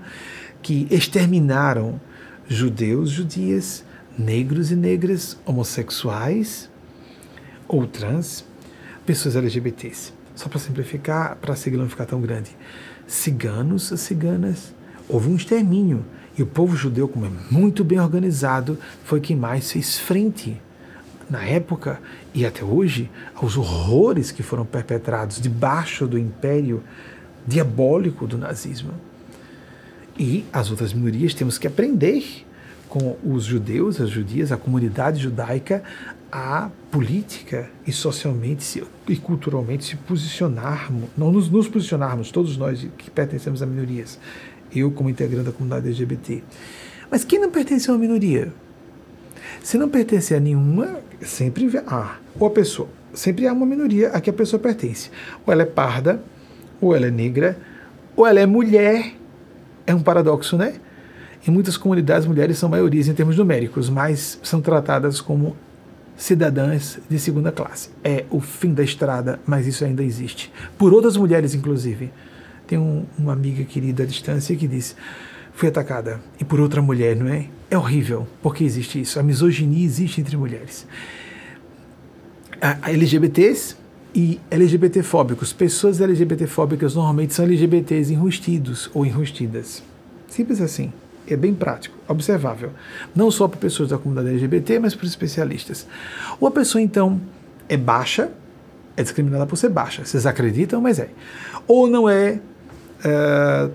[0.62, 2.00] que exterminaram
[2.48, 3.84] judeus, judias,
[4.18, 6.68] negros e negras, homossexuais
[7.66, 8.44] ou trans,
[9.06, 10.12] pessoas LGBTs.
[10.34, 12.50] Só para simplificar, para a sigla não ficar tão grande.
[13.06, 14.74] Ciganos, ciganas.
[15.08, 16.04] Houve um extermínio.
[16.36, 20.60] E o povo judeu, como é muito bem organizado, foi quem mais fez frente
[21.28, 22.00] na época
[22.34, 26.82] e até hoje aos horrores que foram perpetrados debaixo do império
[27.46, 28.92] diabólico do nazismo.
[30.18, 32.44] E as outras minorias temos que aprender
[32.88, 35.82] com os judeus, as judias, a comunidade judaica,
[36.30, 43.10] a política e socialmente e culturalmente se posicionarmos, não nos, nos posicionarmos, todos nós que
[43.10, 44.18] pertencemos a minorias,
[44.74, 46.42] eu como integrante da comunidade LGBT.
[47.10, 48.52] Mas quem não pertence a uma minoria?
[49.62, 52.18] Se não pertence a nenhuma, sempre há.
[52.38, 55.10] Ou a pessoa, sempre há uma minoria a que a pessoa pertence.
[55.46, 56.22] Ou ela é parda,
[56.80, 57.58] ou ela é negra,
[58.16, 59.14] ou ela é mulher.
[59.86, 60.74] É um paradoxo, né?
[61.46, 65.56] Em muitas comunidades, mulheres são maiorias em termos numéricos, mas são tratadas como
[66.16, 67.88] cidadãs de segunda classe.
[68.04, 70.52] É o fim da estrada, mas isso ainda existe.
[70.76, 72.12] Por outras mulheres, inclusive.
[72.66, 74.94] Tem um, uma amiga querida à distância que disse:
[75.54, 76.20] fui atacada.
[76.38, 77.46] E por outra mulher, não é?
[77.70, 79.18] É horrível, porque existe isso.
[79.18, 80.86] A misoginia existe entre mulheres.
[82.60, 83.79] A LGBTs
[84.14, 85.52] e LGBTfóbicos.
[85.52, 89.82] Pessoas LGBTfóbicas normalmente são LGBTs enrustidos ou enrustidas.
[90.28, 90.92] Simples assim.
[91.26, 92.70] É bem prático, observável.
[93.14, 95.86] Não só para pessoas da comunidade LGBT, mas para especialistas.
[96.40, 97.20] Ou a pessoa, então,
[97.68, 98.30] é baixa,
[98.96, 100.04] é discriminada por ser baixa.
[100.04, 101.08] Vocês acreditam, mas é.
[101.68, 102.40] Ou não é.
[103.04, 103.70] Uh,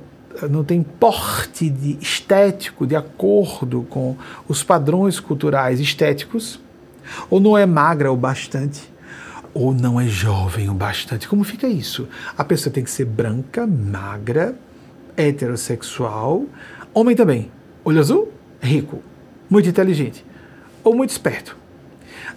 [0.50, 4.18] não tem porte de estético de acordo com
[4.50, 6.60] os padrões culturais estéticos,
[7.30, 8.82] ou não é magra o bastante,
[9.56, 11.30] ou não é jovem o bastante.
[11.30, 12.08] Como fica isso?
[12.38, 14.54] A pessoa tem que ser branca, magra,
[15.16, 16.46] heterossexual,
[16.94, 17.50] homem também,
[17.86, 18.32] olho azul,
[18.62, 19.02] rico,
[19.50, 20.26] muito inteligente,
[20.84, 21.58] ou muito esperto.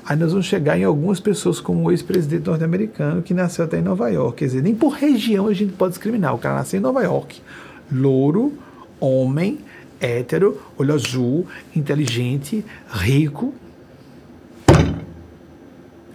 [0.06, 3.82] Aí nós vamos chegar em algumas pessoas como o ex-presidente norte-americano que nasceu até em
[3.82, 4.38] Nova York.
[4.38, 6.34] Quer dizer, nem por região a gente pode discriminar.
[6.34, 7.42] O cara nasceu em Nova York
[7.90, 8.52] louro,
[9.00, 9.58] homem,
[10.00, 13.52] hétero, olho azul, inteligente, rico.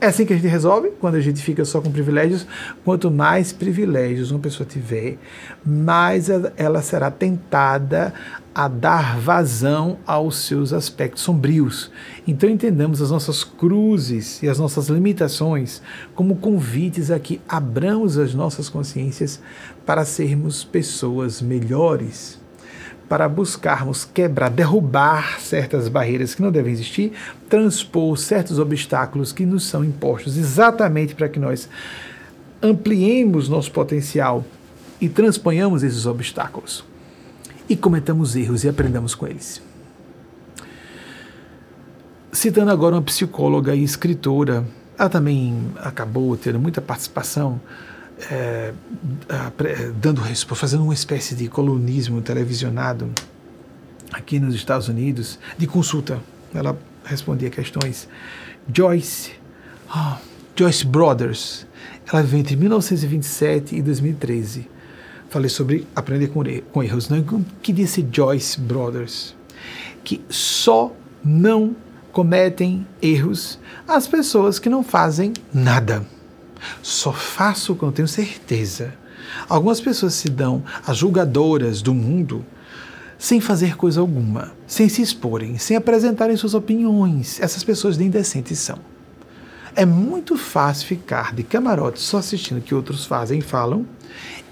[0.04, 2.46] É assim que a gente resolve quando a gente fica só com privilégios.
[2.84, 5.18] Quanto mais privilégios uma pessoa tiver,
[5.66, 6.28] mais
[6.58, 8.14] ela será tentada
[8.54, 11.90] a dar vazão aos seus aspectos sombrios.
[12.28, 15.82] Então entendamos as nossas cruzes e as nossas limitações
[16.14, 19.40] como convites a que abramos as nossas consciências
[19.86, 22.43] para sermos pessoas melhores,
[23.14, 27.14] para buscarmos quebrar, derrubar certas barreiras que não devem existir,
[27.48, 31.70] transpor certos obstáculos que nos são impostos exatamente para que nós
[32.60, 34.44] ampliemos nosso potencial
[35.00, 36.84] e transponhamos esses obstáculos
[37.70, 39.62] e cometamos erros e aprendamos com eles.
[42.32, 44.66] Citando agora uma psicóloga e escritora,
[44.98, 47.62] ela também acabou tendo muita participação,
[48.32, 48.74] é,
[49.96, 50.22] dando
[50.56, 53.10] fazendo uma espécie de colunismo televisionado
[54.12, 56.20] aqui nos Estados Unidos, de consulta.
[56.54, 58.08] Ela respondia questões.
[58.74, 59.32] Joyce,
[59.90, 60.16] oh,
[60.56, 61.66] Joyce Brothers,
[62.12, 64.74] ela viveu entre 1927 e 2013
[65.34, 67.10] falei sobre aprender com, com erros.
[67.10, 67.24] Não?
[67.62, 69.36] Que disse Joyce Brothers?
[70.04, 71.76] Que só não
[72.12, 76.06] cometem erros as pessoas que não fazem nada.
[76.82, 78.94] Só faço quando tenho certeza.
[79.48, 82.46] Algumas pessoas se dão as julgadoras do mundo
[83.18, 87.40] sem fazer coisa alguma, sem se exporem, sem apresentarem suas opiniões.
[87.40, 88.80] Essas pessoas nem decentes são.
[89.76, 93.86] É muito fácil ficar de camarote só assistindo o que outros fazem e falam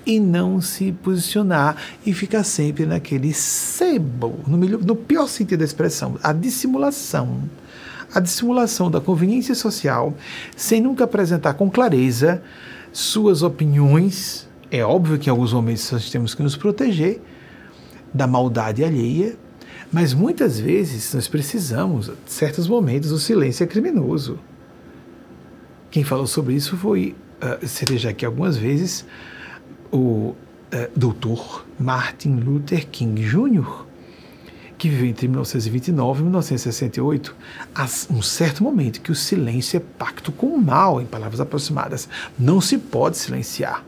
[0.05, 6.17] e não se posicionar e ficar sempre naquele sebo, no, no pior sentido da expressão,
[6.23, 7.43] a dissimulação.
[8.13, 10.13] A dissimulação da conveniência social,
[10.55, 12.41] sem nunca apresentar com clareza
[12.91, 14.47] suas opiniões.
[14.69, 17.21] É óbvio que em alguns momentos nós temos que nos proteger
[18.13, 19.35] da maldade alheia,
[19.91, 24.39] mas muitas vezes nós precisamos, em certos momentos, o silêncio é criminoso.
[25.89, 29.05] Quem falou sobre isso foi, uh, citei já aqui algumas vezes,
[29.91, 30.33] o
[30.71, 33.85] é, doutor Martin Luther King Jr.,
[34.81, 37.35] que viveu entre 1929 e 1968,
[37.75, 42.09] há um certo momento que o silêncio é pacto com o mal, em palavras aproximadas.
[42.39, 43.85] Não se pode silenciar.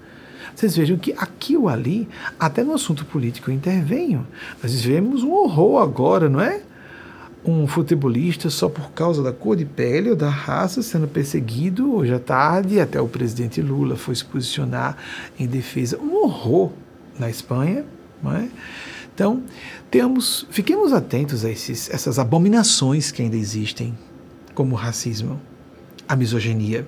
[0.53, 2.07] Vocês vejam que aqui ou ali,
[2.39, 4.27] até no assunto político eu intervenho.
[4.61, 6.61] Nós vivemos um horror agora, não é?
[7.43, 12.13] Um futebolista só por causa da cor de pele ou da raça sendo perseguido hoje
[12.13, 14.95] à tarde, até o presidente Lula foi se posicionar
[15.39, 15.97] em defesa.
[15.97, 16.71] Um horror
[17.17, 17.83] na Espanha,
[18.21, 18.47] não é?
[19.13, 19.43] Então,
[19.91, 23.97] temos, fiquemos atentos a esses, essas abominações que ainda existem,
[24.55, 25.39] como o racismo,
[26.07, 26.87] a misoginia,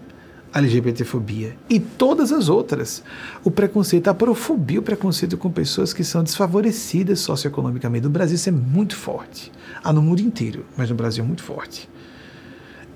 [0.56, 3.04] a LGBTfobia e todas as outras.
[3.44, 8.06] O preconceito, a profobia, o preconceito com pessoas que são desfavorecidas socioeconomicamente.
[8.06, 9.52] No Brasil isso é muito forte.
[9.84, 11.90] Ah, no mundo inteiro, mas no Brasil é muito forte.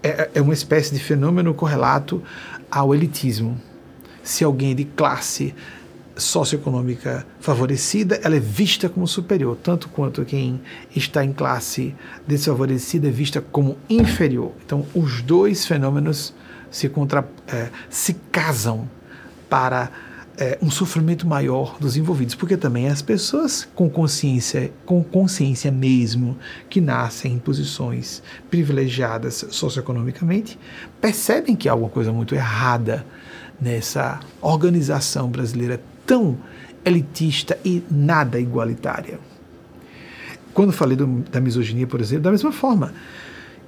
[0.02, 2.24] É, é uma espécie de fenômeno correlato
[2.72, 3.60] ao elitismo.
[4.24, 5.54] Se alguém de classe
[6.20, 10.62] socioeconômica favorecida, ela é vista como superior, tanto quanto quem
[10.96, 11.96] está em classe
[12.28, 14.52] desfavorecida é vista como inferior.
[14.66, 16.34] Então, os dois fenômenos
[16.70, 18.90] se, contra, é, se casam
[19.50, 19.92] para
[20.40, 26.38] é, um sofrimento maior dos envolvidos, porque também as pessoas com consciência, com consciência mesmo,
[26.70, 30.58] que nascem em posições privilegiadas socioeconomicamente,
[31.02, 33.06] percebem que há alguma coisa muito errada
[33.60, 36.36] nessa organização brasileira tão
[36.84, 39.20] elitista e nada igualitária.
[40.56, 42.92] Quando falei do, da misoginia, por exemplo, da mesma forma,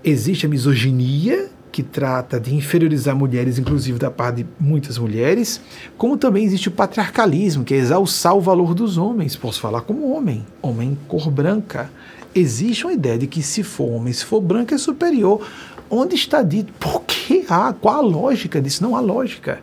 [0.04, 5.62] existe a misoginia que trata de inferiorizar mulheres, inclusive da parte de muitas mulheres,
[6.00, 9.36] como também existe o patriarcalismo, que é exalçar o valor dos homens.
[9.36, 11.92] Posso falar como homem, homem cor branca.
[12.34, 15.48] Existe uma ideia de que se for homem, se for branco, é superior.
[15.88, 16.74] Onde está dito?
[16.74, 17.72] Por que há?
[17.72, 18.82] Qual a lógica disso?
[18.82, 19.60] Não há lógica.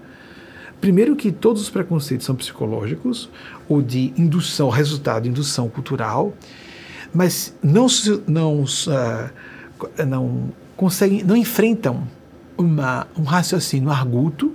[0.81, 3.29] Primeiro que todos os preconceitos são psicológicos,
[3.68, 6.33] ou de indução, resultado de indução cultural,
[7.12, 7.87] mas não,
[8.26, 12.07] não, uh, não conseguem, não enfrentam
[12.57, 14.55] uma, um raciocínio arguto,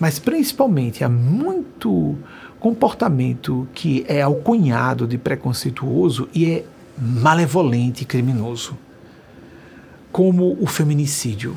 [0.00, 2.16] mas principalmente há muito
[2.58, 6.64] comportamento que é alcunhado de preconceituoso e é
[6.96, 8.78] malevolente e criminoso,
[10.10, 11.54] como o feminicídio,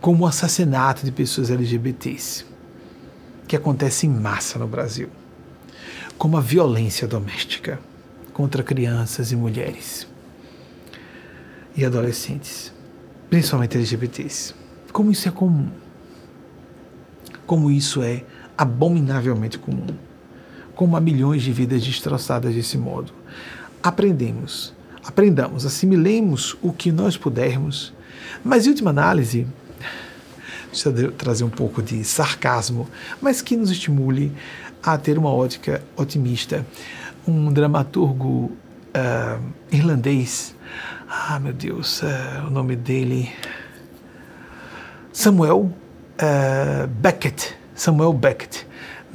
[0.00, 2.53] como o assassinato de pessoas LGBTs
[3.46, 5.08] que acontece em massa no Brasil,
[6.16, 7.78] como a violência doméstica
[8.32, 10.06] contra crianças e mulheres
[11.76, 12.72] e adolescentes,
[13.28, 14.54] principalmente LGBTs.
[14.92, 15.68] Como isso é comum.
[17.46, 18.24] Como isso é
[18.56, 19.86] abominavelmente comum.
[20.74, 23.12] Como há milhões de vidas destroçadas desse modo.
[23.82, 24.72] Aprendemos,
[25.04, 27.92] aprendamos, assimilemos o que nós pudermos,
[28.42, 29.46] mas em última análise,
[30.74, 32.88] Deixa eu trazer um pouco de sarcasmo,
[33.22, 34.32] mas que nos estimule
[34.82, 36.66] a ter uma ótica otimista.
[37.28, 38.50] Um dramaturgo
[38.90, 40.56] uh, irlandês,
[41.08, 43.30] ah meu Deus, uh, o nome dele,
[45.12, 48.66] Samuel uh, Beckett, Samuel Beckett,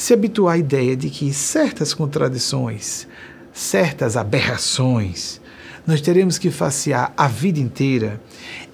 [0.00, 3.06] se habituar à ideia de que certas contradições,
[3.52, 5.38] certas aberrações,
[5.86, 8.18] nós teremos que facear a vida inteira,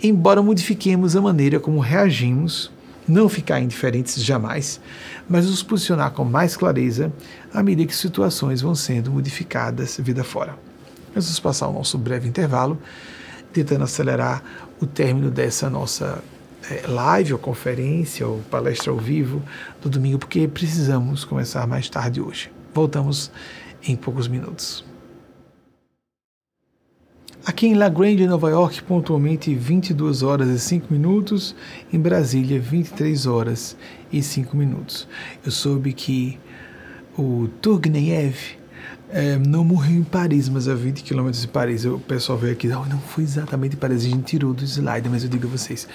[0.01, 2.71] embora modifiquemos a maneira como reagimos,
[3.09, 4.81] não ficar indiferentes jamais,
[5.29, 7.13] mas nos posicionar com mais clareza
[7.53, 10.57] à medida que situações vão sendo modificadas vida fora.
[11.13, 12.81] Vamos passar o nosso breve intervalo,
[13.53, 14.45] tentando acelerar
[14.81, 16.23] o término dessa nossa
[16.89, 19.43] live ou conferência ou palestra ao vivo
[19.81, 22.51] do domingo, porque precisamos começar mais tarde hoje.
[22.75, 23.31] Voltamos
[23.87, 24.85] em poucos minutos.
[27.45, 31.55] Aqui em La Grande, Nova York, pontualmente 22 horas e 5 minutos,
[31.93, 33.77] em Brasília, 23 horas
[34.13, 35.07] e 5 minutos.
[35.45, 36.41] Eu soube que
[37.17, 38.37] o Turgnev
[39.11, 41.85] é, não morreu em Paris, mas a 20 quilômetros de Paris.
[41.85, 45.23] O pessoal veio aqui, oh, não foi exatamente Paris, a gente tirou do slide, mas
[45.23, 45.89] eu digo a vocês,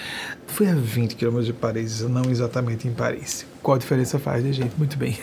[0.47, 3.45] foi a 20 quilômetros de Paris, não exatamente em Paris.
[3.62, 4.74] Qual a diferença faz, né, gente?
[4.78, 5.18] Muito bem.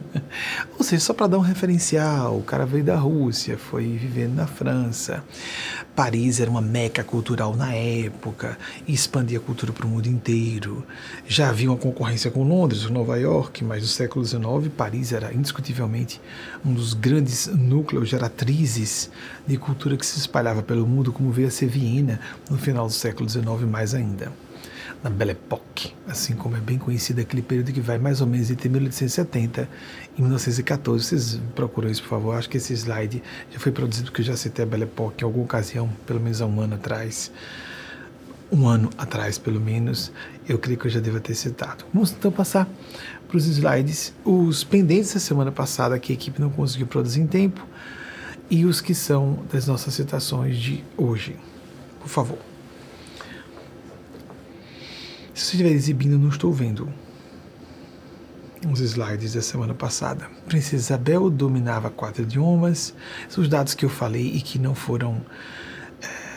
[0.78, 4.46] Ou seja, só para dar um referencial, o cara veio da Rússia, foi vivendo na
[4.46, 5.24] França.
[5.96, 8.56] Paris era uma meca cultural na época
[8.86, 10.84] expandia a cultura para o mundo inteiro.
[11.26, 16.20] Já havia uma concorrência com Londres, Nova York, mas no século XIX, Paris era indiscutivelmente
[16.64, 19.10] um dos grandes núcleos geratrizes
[19.46, 22.20] de cultura que se espalhava pelo mundo, como veio a ser Viena
[22.50, 24.32] no final do século XIX mais ainda.
[25.02, 28.50] Na Belle Époque, assim como é bem conhecido aquele período que vai mais ou menos
[28.50, 29.68] entre 1870
[30.16, 31.04] e 1914.
[31.04, 32.34] Vocês procuram isso, por favor.
[32.36, 35.26] Acho que esse slide já foi produzido porque eu já citei a Belle Époque em
[35.26, 37.32] alguma ocasião, pelo menos há um ano atrás.
[38.52, 40.12] Um ano atrás, pelo menos,
[40.48, 41.84] eu creio que eu já devo ter citado.
[41.94, 42.68] Vamos então passar
[43.26, 44.12] para os slides.
[44.24, 47.64] Os pendentes da semana passada que a equipe não conseguiu produzir em tempo
[48.50, 51.36] e os que são das nossas citações de hoje.
[52.00, 52.49] Por favor.
[55.40, 56.86] Se estiver exibindo, não estou vendo
[58.70, 60.28] os slides da semana passada.
[60.46, 62.92] Princesa Isabel dominava quatro idiomas.
[63.34, 65.24] Os dados que eu falei e que não foram.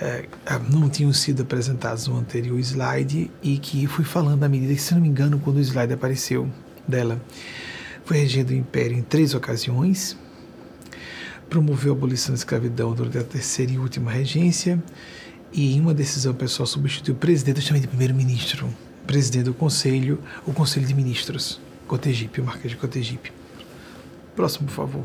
[0.02, 0.26] É,
[0.72, 4.94] não tinham sido apresentados no anterior slide e que fui falando à medida que, se
[4.94, 6.50] não me engano, quando o slide apareceu
[6.88, 7.22] dela,
[8.06, 10.18] foi regendo o império em três ocasiões,
[11.50, 14.82] promoveu a abolição da escravidão durante a terceira e última regência,
[15.52, 18.68] e em uma decisão pessoal substituiu o presidente, eu de primeiro-ministro,
[19.06, 23.32] presidente do conselho, o conselho de ministros, Cotegipe, o Marquês de Cotegipe.
[24.36, 25.04] Próximo, por favor.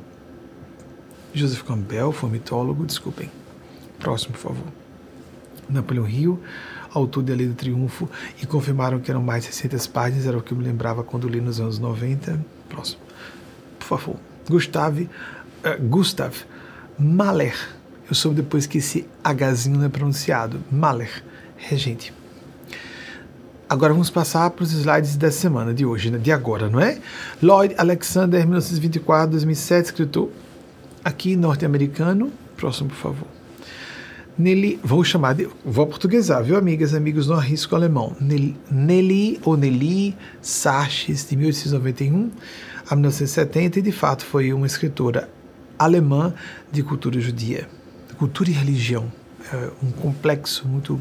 [1.35, 3.31] Joseph Campbell, foi mitólogo, desculpem.
[3.99, 4.67] Próximo, por favor.
[5.69, 6.41] Napoleão Hill,
[6.93, 8.09] autor de A Lei do Triunfo,
[8.43, 11.29] e confirmaram que eram mais de 600 páginas, era o que eu me lembrava quando
[11.29, 12.43] li nos anos 90.
[12.69, 13.01] Próximo.
[13.79, 14.17] Por favor.
[14.49, 15.11] Gustave,
[15.65, 16.35] uh, Gustav
[16.99, 17.55] Mahler,
[18.09, 20.61] eu soube depois que esse Hzinho não é pronunciado.
[20.71, 21.23] Mahler,
[21.57, 22.13] regente.
[23.69, 26.19] Agora vamos passar para os slides da semana, de hoje, né?
[26.19, 26.99] de agora, não é?
[27.43, 30.31] Lloyd Alexander, 1924, 2007, escritor
[31.05, 32.33] aqui norte-americano.
[32.57, 33.29] Próximo, por favor.
[34.39, 35.49] Nelly, vou chamar de.
[35.65, 37.27] Vou portuguesar, viu, amigas amigos?
[37.27, 38.17] Não arrisco alemão.
[38.71, 42.31] Nelly ou Nelly Sarches, de 1891
[42.89, 45.29] a 1970, e de fato foi uma escritora
[45.79, 46.33] alemã
[46.73, 47.69] de cultura judia
[48.19, 49.11] cultura e religião,
[49.53, 51.01] é um complexo muito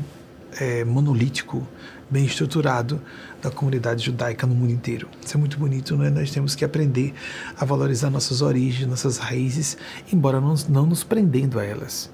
[0.61, 1.67] é, monolítico,
[2.09, 3.01] bem estruturado
[3.41, 5.07] da comunidade judaica no mundo inteiro.
[5.23, 6.09] Isso é muito bonito, né?
[6.09, 7.13] Nós temos que aprender
[7.57, 9.77] a valorizar nossas origens, nossas raízes,
[10.11, 12.09] embora não, não nos prendendo a elas.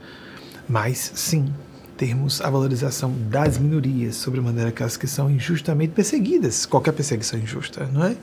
[0.68, 1.54] Mas, sim,
[1.98, 6.66] termos a valorização das minorias, sobre a maneira aquelas que são injustamente perseguidas.
[6.66, 8.16] Qualquer perseguição é injusta, não é?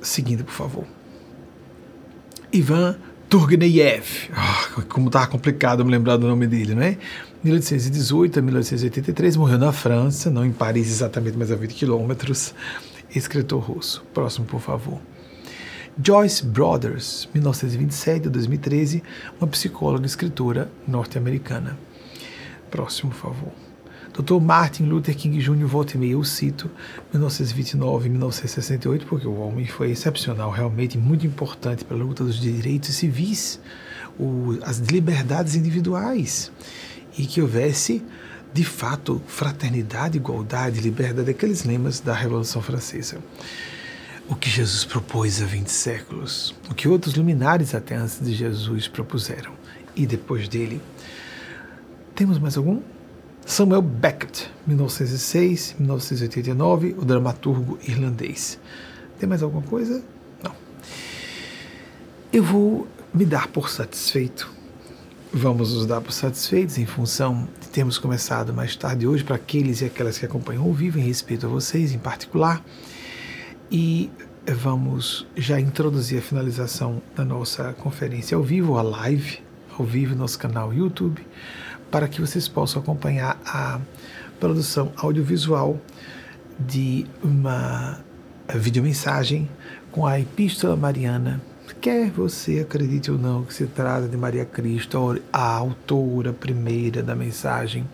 [0.00, 0.84] Seguindo, por favor.
[2.52, 2.96] Ivan
[3.28, 4.30] Turgenev.
[4.32, 6.96] Oh, como estava complicado me lembrar do nome dele, né?
[7.42, 12.54] 1818 a 1883, morreu na França, não em Paris exatamente, mas a 20 quilômetros.
[13.14, 14.04] Escritor russo.
[14.12, 15.00] Próximo, por favor.
[16.02, 19.02] Joyce Brothers, 1927 a 2013,
[19.40, 21.78] uma psicóloga e escritora norte-americana.
[22.70, 23.52] Próximo, por favor.
[24.12, 24.40] Dr.
[24.40, 26.68] Martin Luther King Jr., volta e meia, eu cito
[27.12, 32.40] 1929 e 1968, porque o homem foi excepcional, realmente muito importante para a luta dos
[32.40, 33.60] direitos civis,
[34.18, 36.50] o, as liberdades individuais,
[37.18, 38.02] e que houvesse,
[38.54, 43.18] de fato, fraternidade, igualdade, liberdade, aqueles lemas da Revolução Francesa.
[44.28, 48.86] O que Jesus propôs há 20 séculos, o que outros luminares até antes de Jesus
[48.86, 49.50] propuseram,
[49.96, 50.80] e depois dele.
[52.14, 52.80] Temos mais algum?
[53.44, 58.60] Samuel Beckett, 1906-1989, o dramaturgo irlandês.
[59.18, 60.04] Tem mais alguma coisa?
[60.42, 60.54] Não.
[62.32, 64.57] Eu vou me dar por satisfeito.
[65.32, 69.82] Vamos nos dar por satisfeitos em função de termos começado mais tarde hoje para aqueles
[69.82, 72.64] e aquelas que acompanham ao vivo, em respeito a vocês em particular.
[73.70, 74.10] E
[74.46, 79.40] vamos já introduzir a finalização da nossa conferência ao vivo, a live,
[79.78, 81.22] ao vivo no nosso canal YouTube
[81.90, 83.80] para que vocês possam acompanhar a
[84.38, 85.78] produção audiovisual
[86.58, 88.00] de uma
[88.54, 89.48] videomensagem
[89.90, 91.40] com a Epístola Mariana.
[91.80, 97.14] Quer você acredite ou não que se trata de Maria Cristo, a autora primeira da
[97.14, 97.88] mensagem,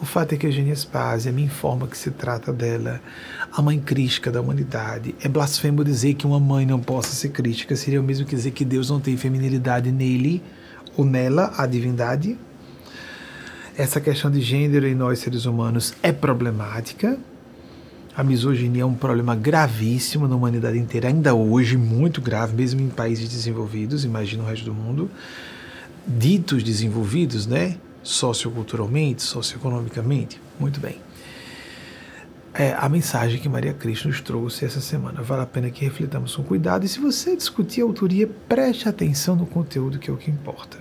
[0.00, 3.00] o fato é que Eugênia Spásia me informa que se trata dela,
[3.50, 5.14] a mãe crítica da humanidade.
[5.22, 8.50] É blasfemo dizer que uma mãe não possa ser crítica, seria o mesmo que dizer
[8.50, 10.42] que Deus não tem feminilidade nele
[10.94, 12.36] ou nela, a divindade,
[13.74, 17.18] essa questão de gênero em nós seres humanos é problemática.
[18.14, 22.88] A misoginia é um problema gravíssimo na humanidade inteira, ainda hoje, muito grave, mesmo em
[22.88, 25.10] países desenvolvidos, imagina o resto do mundo,
[26.06, 27.76] ditos desenvolvidos, né?
[28.02, 30.40] Socioculturalmente, socioeconomicamente.
[30.58, 30.96] Muito bem.
[32.52, 35.22] É a mensagem que Maria Cristo nos trouxe essa semana.
[35.22, 36.84] Vale a pena que reflitamos com cuidado.
[36.84, 40.78] E se você discutir a autoria, preste atenção no conteúdo, que é o que importa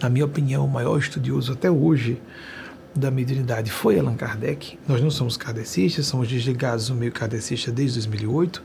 [0.00, 2.20] na minha opinião, o maior estudioso até hoje
[2.94, 4.78] da mediunidade foi Allan Kardec.
[4.86, 8.62] Nós não somos kardecistas, somos desligados do meio kardecista desde 2008,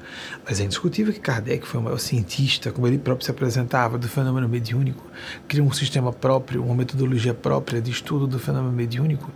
[0.48, 4.08] mas é indiscutível que Kardec foi o maior cientista, como ele próprio se apresentava, do
[4.08, 5.06] fenômeno mediúnico,
[5.48, 9.32] criou um sistema próprio, uma metodologia própria de estudo do fenômeno mediúnico.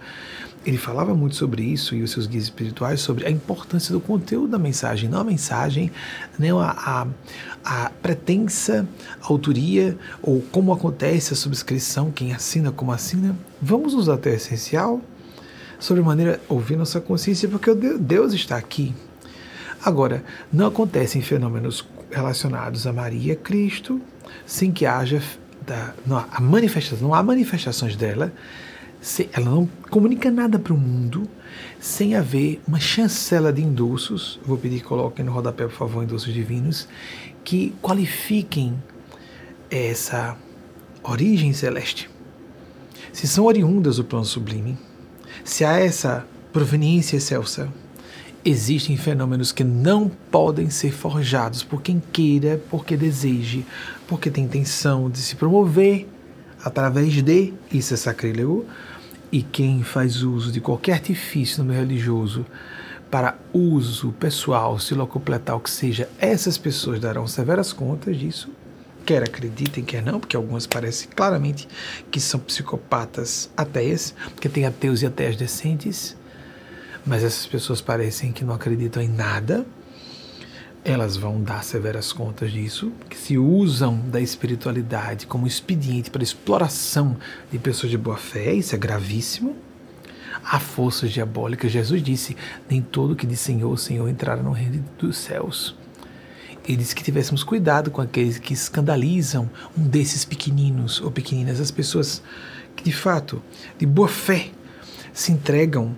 [0.65, 4.49] Ele falava muito sobre isso e os seus guias espirituais sobre a importância do conteúdo
[4.49, 5.91] da mensagem, não a mensagem,
[6.37, 7.07] nem a, a,
[7.63, 8.87] a pretensa
[9.21, 13.35] autoria ou como acontece a subscrição, quem assina, como assina.
[13.61, 15.01] Vamos usar até o essencial,
[15.79, 18.93] sobre maneira ouvir nossa consciência, porque Deus está aqui.
[19.83, 24.01] Agora, não acontecem fenômenos relacionados a Maria Cristo
[24.45, 25.21] sem que haja
[25.65, 28.33] da, não, a manifestação, não há manifestações dela
[29.33, 31.27] ela não comunica nada para o mundo
[31.79, 34.39] sem haver uma chancela de endossos.
[34.45, 36.87] Vou pedir que coloquem no rodapé, por favor, endossos divinos,
[37.43, 38.75] que qualifiquem
[39.69, 40.37] essa
[41.01, 42.09] origem celeste.
[43.13, 44.77] Se são oriundas do plano sublime,
[45.43, 47.71] se há essa proveniência excelsa,
[48.43, 53.65] existem fenômenos que não podem ser forjados por quem queira, porque deseje,
[54.07, 56.07] porque tem intenção de se promover
[56.63, 58.65] através de, isso é sacrílego,
[59.31, 62.45] e quem faz uso de qualquer artifício no meio religioso
[63.09, 68.49] para uso pessoal, se locupletar, o que seja, essas pessoas darão severas contas disso,
[69.05, 71.67] quer acreditem, quer não, porque algumas parecem claramente
[72.11, 76.15] que são psicopatas ateias, porque tem ateus e ateias decentes,
[77.05, 79.65] mas essas pessoas parecem que não acreditam em nada,
[80.91, 87.15] elas vão dar severas contas disso, que se usam da espiritualidade como expediente para exploração
[87.51, 89.55] de pessoas de boa fé, isso é gravíssimo.
[90.43, 92.35] Há forças diabólicas, Jesus disse:
[92.67, 95.75] nem todo que diz Senhor, Senhor entrará no reino dos céus.
[96.67, 101.71] Ele disse que tivéssemos cuidado com aqueles que escandalizam um desses pequeninos ou pequeninas, as
[101.71, 102.23] pessoas
[102.75, 103.41] que de fato,
[103.77, 104.49] de boa fé,
[105.13, 105.95] se entregam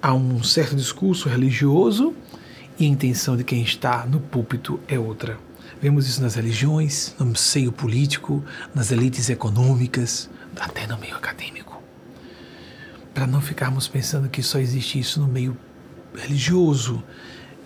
[0.00, 2.14] a um certo discurso religioso
[2.78, 5.38] e a intenção de quem está no púlpito é outra.
[5.80, 8.42] Vemos isso nas religiões, no seio político,
[8.74, 11.82] nas elites econômicas, até no meio acadêmico.
[13.12, 15.56] Para não ficarmos pensando que só existe isso no meio
[16.14, 17.02] religioso.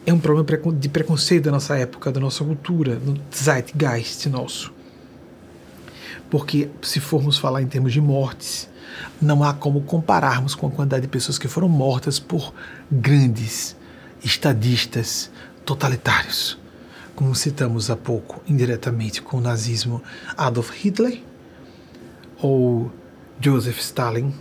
[0.05, 4.73] É um problema de preconceito da nossa época, da nossa cultura, no zeitgeist nosso.
[6.31, 8.69] Porque se formos falar em termos de mortes,
[9.21, 12.53] não há como compararmos com a quantidade de pessoas que foram mortas por
[12.91, 13.76] grandes
[14.27, 15.31] estadistas
[15.65, 16.59] totalitários,
[17.15, 20.03] como citamos há pouco indiretamente com o nazismo
[20.37, 21.23] Adolf Hitler
[22.43, 22.91] ou
[23.41, 24.35] Joseph Stalin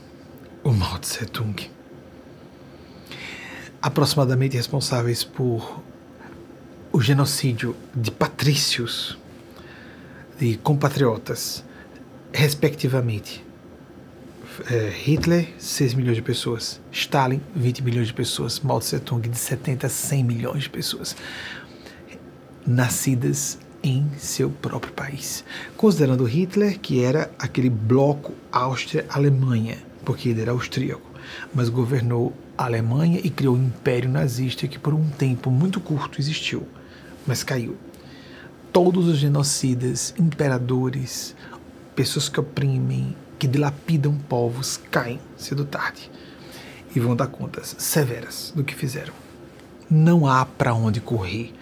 [0.63, 1.55] ou Mao Tse Tung.
[3.79, 5.83] Aproximadamente responsáveis por
[6.91, 9.17] o genocídio de patrícios,
[10.39, 11.63] de compatriotas,
[12.33, 13.44] respectivamente,
[14.69, 16.81] é, Hitler, 6 milhões de pessoas.
[16.91, 18.59] Stalin, 20 milhões de pessoas.
[18.59, 21.15] Mao Tse Tung, de 70 a 100 milhões de pessoas.
[22.65, 25.43] Nascidas em seu próprio país.
[25.77, 31.07] Considerando Hitler, que era aquele bloco Áustria-Alemanha, porque ele era austríaco,
[31.53, 36.19] mas governou a Alemanha e criou o império nazista que por um tempo muito curto
[36.19, 36.67] existiu,
[37.27, 37.75] mas caiu.
[38.71, 41.35] Todos os genocidas, imperadores,
[41.95, 46.09] pessoas que oprimem, que dilapidam povos caem cedo tarde
[46.95, 49.13] e vão dar contas severas do que fizeram.
[49.89, 51.53] Não há para onde correr.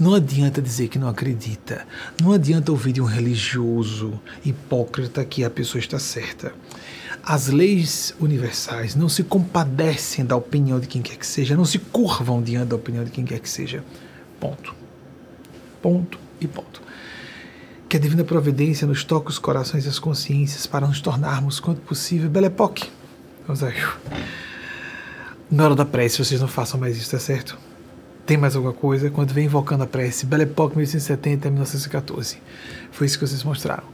[0.00, 1.86] Não adianta dizer que não acredita.
[2.22, 6.54] Não adianta ouvir de um religioso hipócrita que a pessoa está certa.
[7.22, 11.78] As leis universais não se compadecem da opinião de quem quer que seja, não se
[11.78, 13.84] curvam diante da opinião de quem quer que seja.
[14.40, 14.74] Ponto.
[15.82, 16.85] Ponto e ponto
[17.88, 21.80] que a divina providência nos toque os corações e as consciências para nos tornarmos, quanto
[21.82, 22.90] possível, Belepoque.
[23.46, 23.74] Vamos aí.
[25.50, 27.56] Na hora da prece, vocês não façam mais isso, tá certo?
[28.24, 29.08] Tem mais alguma coisa?
[29.08, 32.38] Quando vem invocando a prece, Belepoque 1870 a 1914.
[32.90, 33.84] Foi isso que vocês mostraram.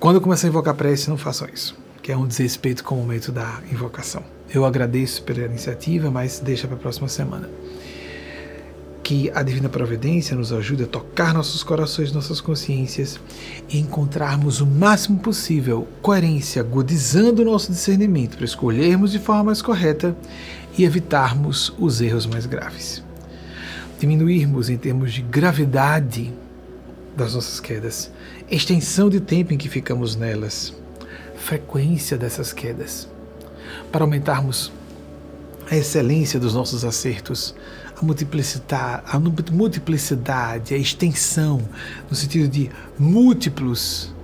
[0.00, 2.94] Quando eu começar a invocar a prece, não façam isso, que é um desrespeito com
[2.94, 4.24] o momento da invocação.
[4.52, 7.50] Eu agradeço pela iniciativa, mas deixa para a próxima semana
[9.08, 13.18] que a Divina Providência nos ajude a tocar nossos corações, nossas consciências
[13.66, 19.62] e encontrarmos o máximo possível coerência, agudizando o nosso discernimento para escolhermos de forma mais
[19.62, 20.14] correta
[20.76, 23.02] e evitarmos os erros mais graves.
[23.98, 26.30] Diminuirmos em termos de gravidade
[27.16, 28.12] das nossas quedas,
[28.50, 30.74] extensão de tempo em que ficamos nelas,
[31.34, 33.08] frequência dessas quedas,
[33.90, 34.70] para aumentarmos
[35.70, 37.54] a excelência dos nossos acertos,
[38.00, 41.60] a multiplicidade, a multiplicidade, a extensão,
[42.08, 44.14] no sentido de múltiplos,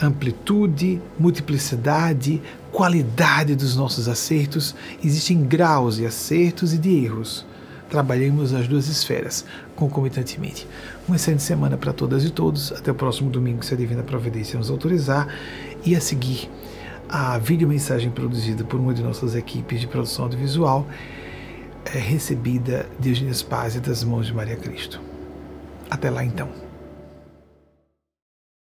[0.00, 2.40] amplitude, multiplicidade,
[2.70, 4.76] qualidade dos nossos acertos.
[5.04, 7.44] Existem graus de acertos e de erros.
[7.90, 9.44] Trabalhemos as duas esferas
[9.74, 10.66] concomitantemente.
[11.08, 12.70] Uma excelente semana para todas e todos.
[12.70, 15.26] Até o próximo domingo, se a Divina Providência nos autorizar.
[15.84, 16.48] E a seguir,
[17.08, 20.86] a videomensagem produzida por uma de nossas equipes de produção audiovisual
[21.84, 25.00] é recebida de Eugênia Spazia das mãos de Maria Cristo.
[25.90, 26.69] Até lá então.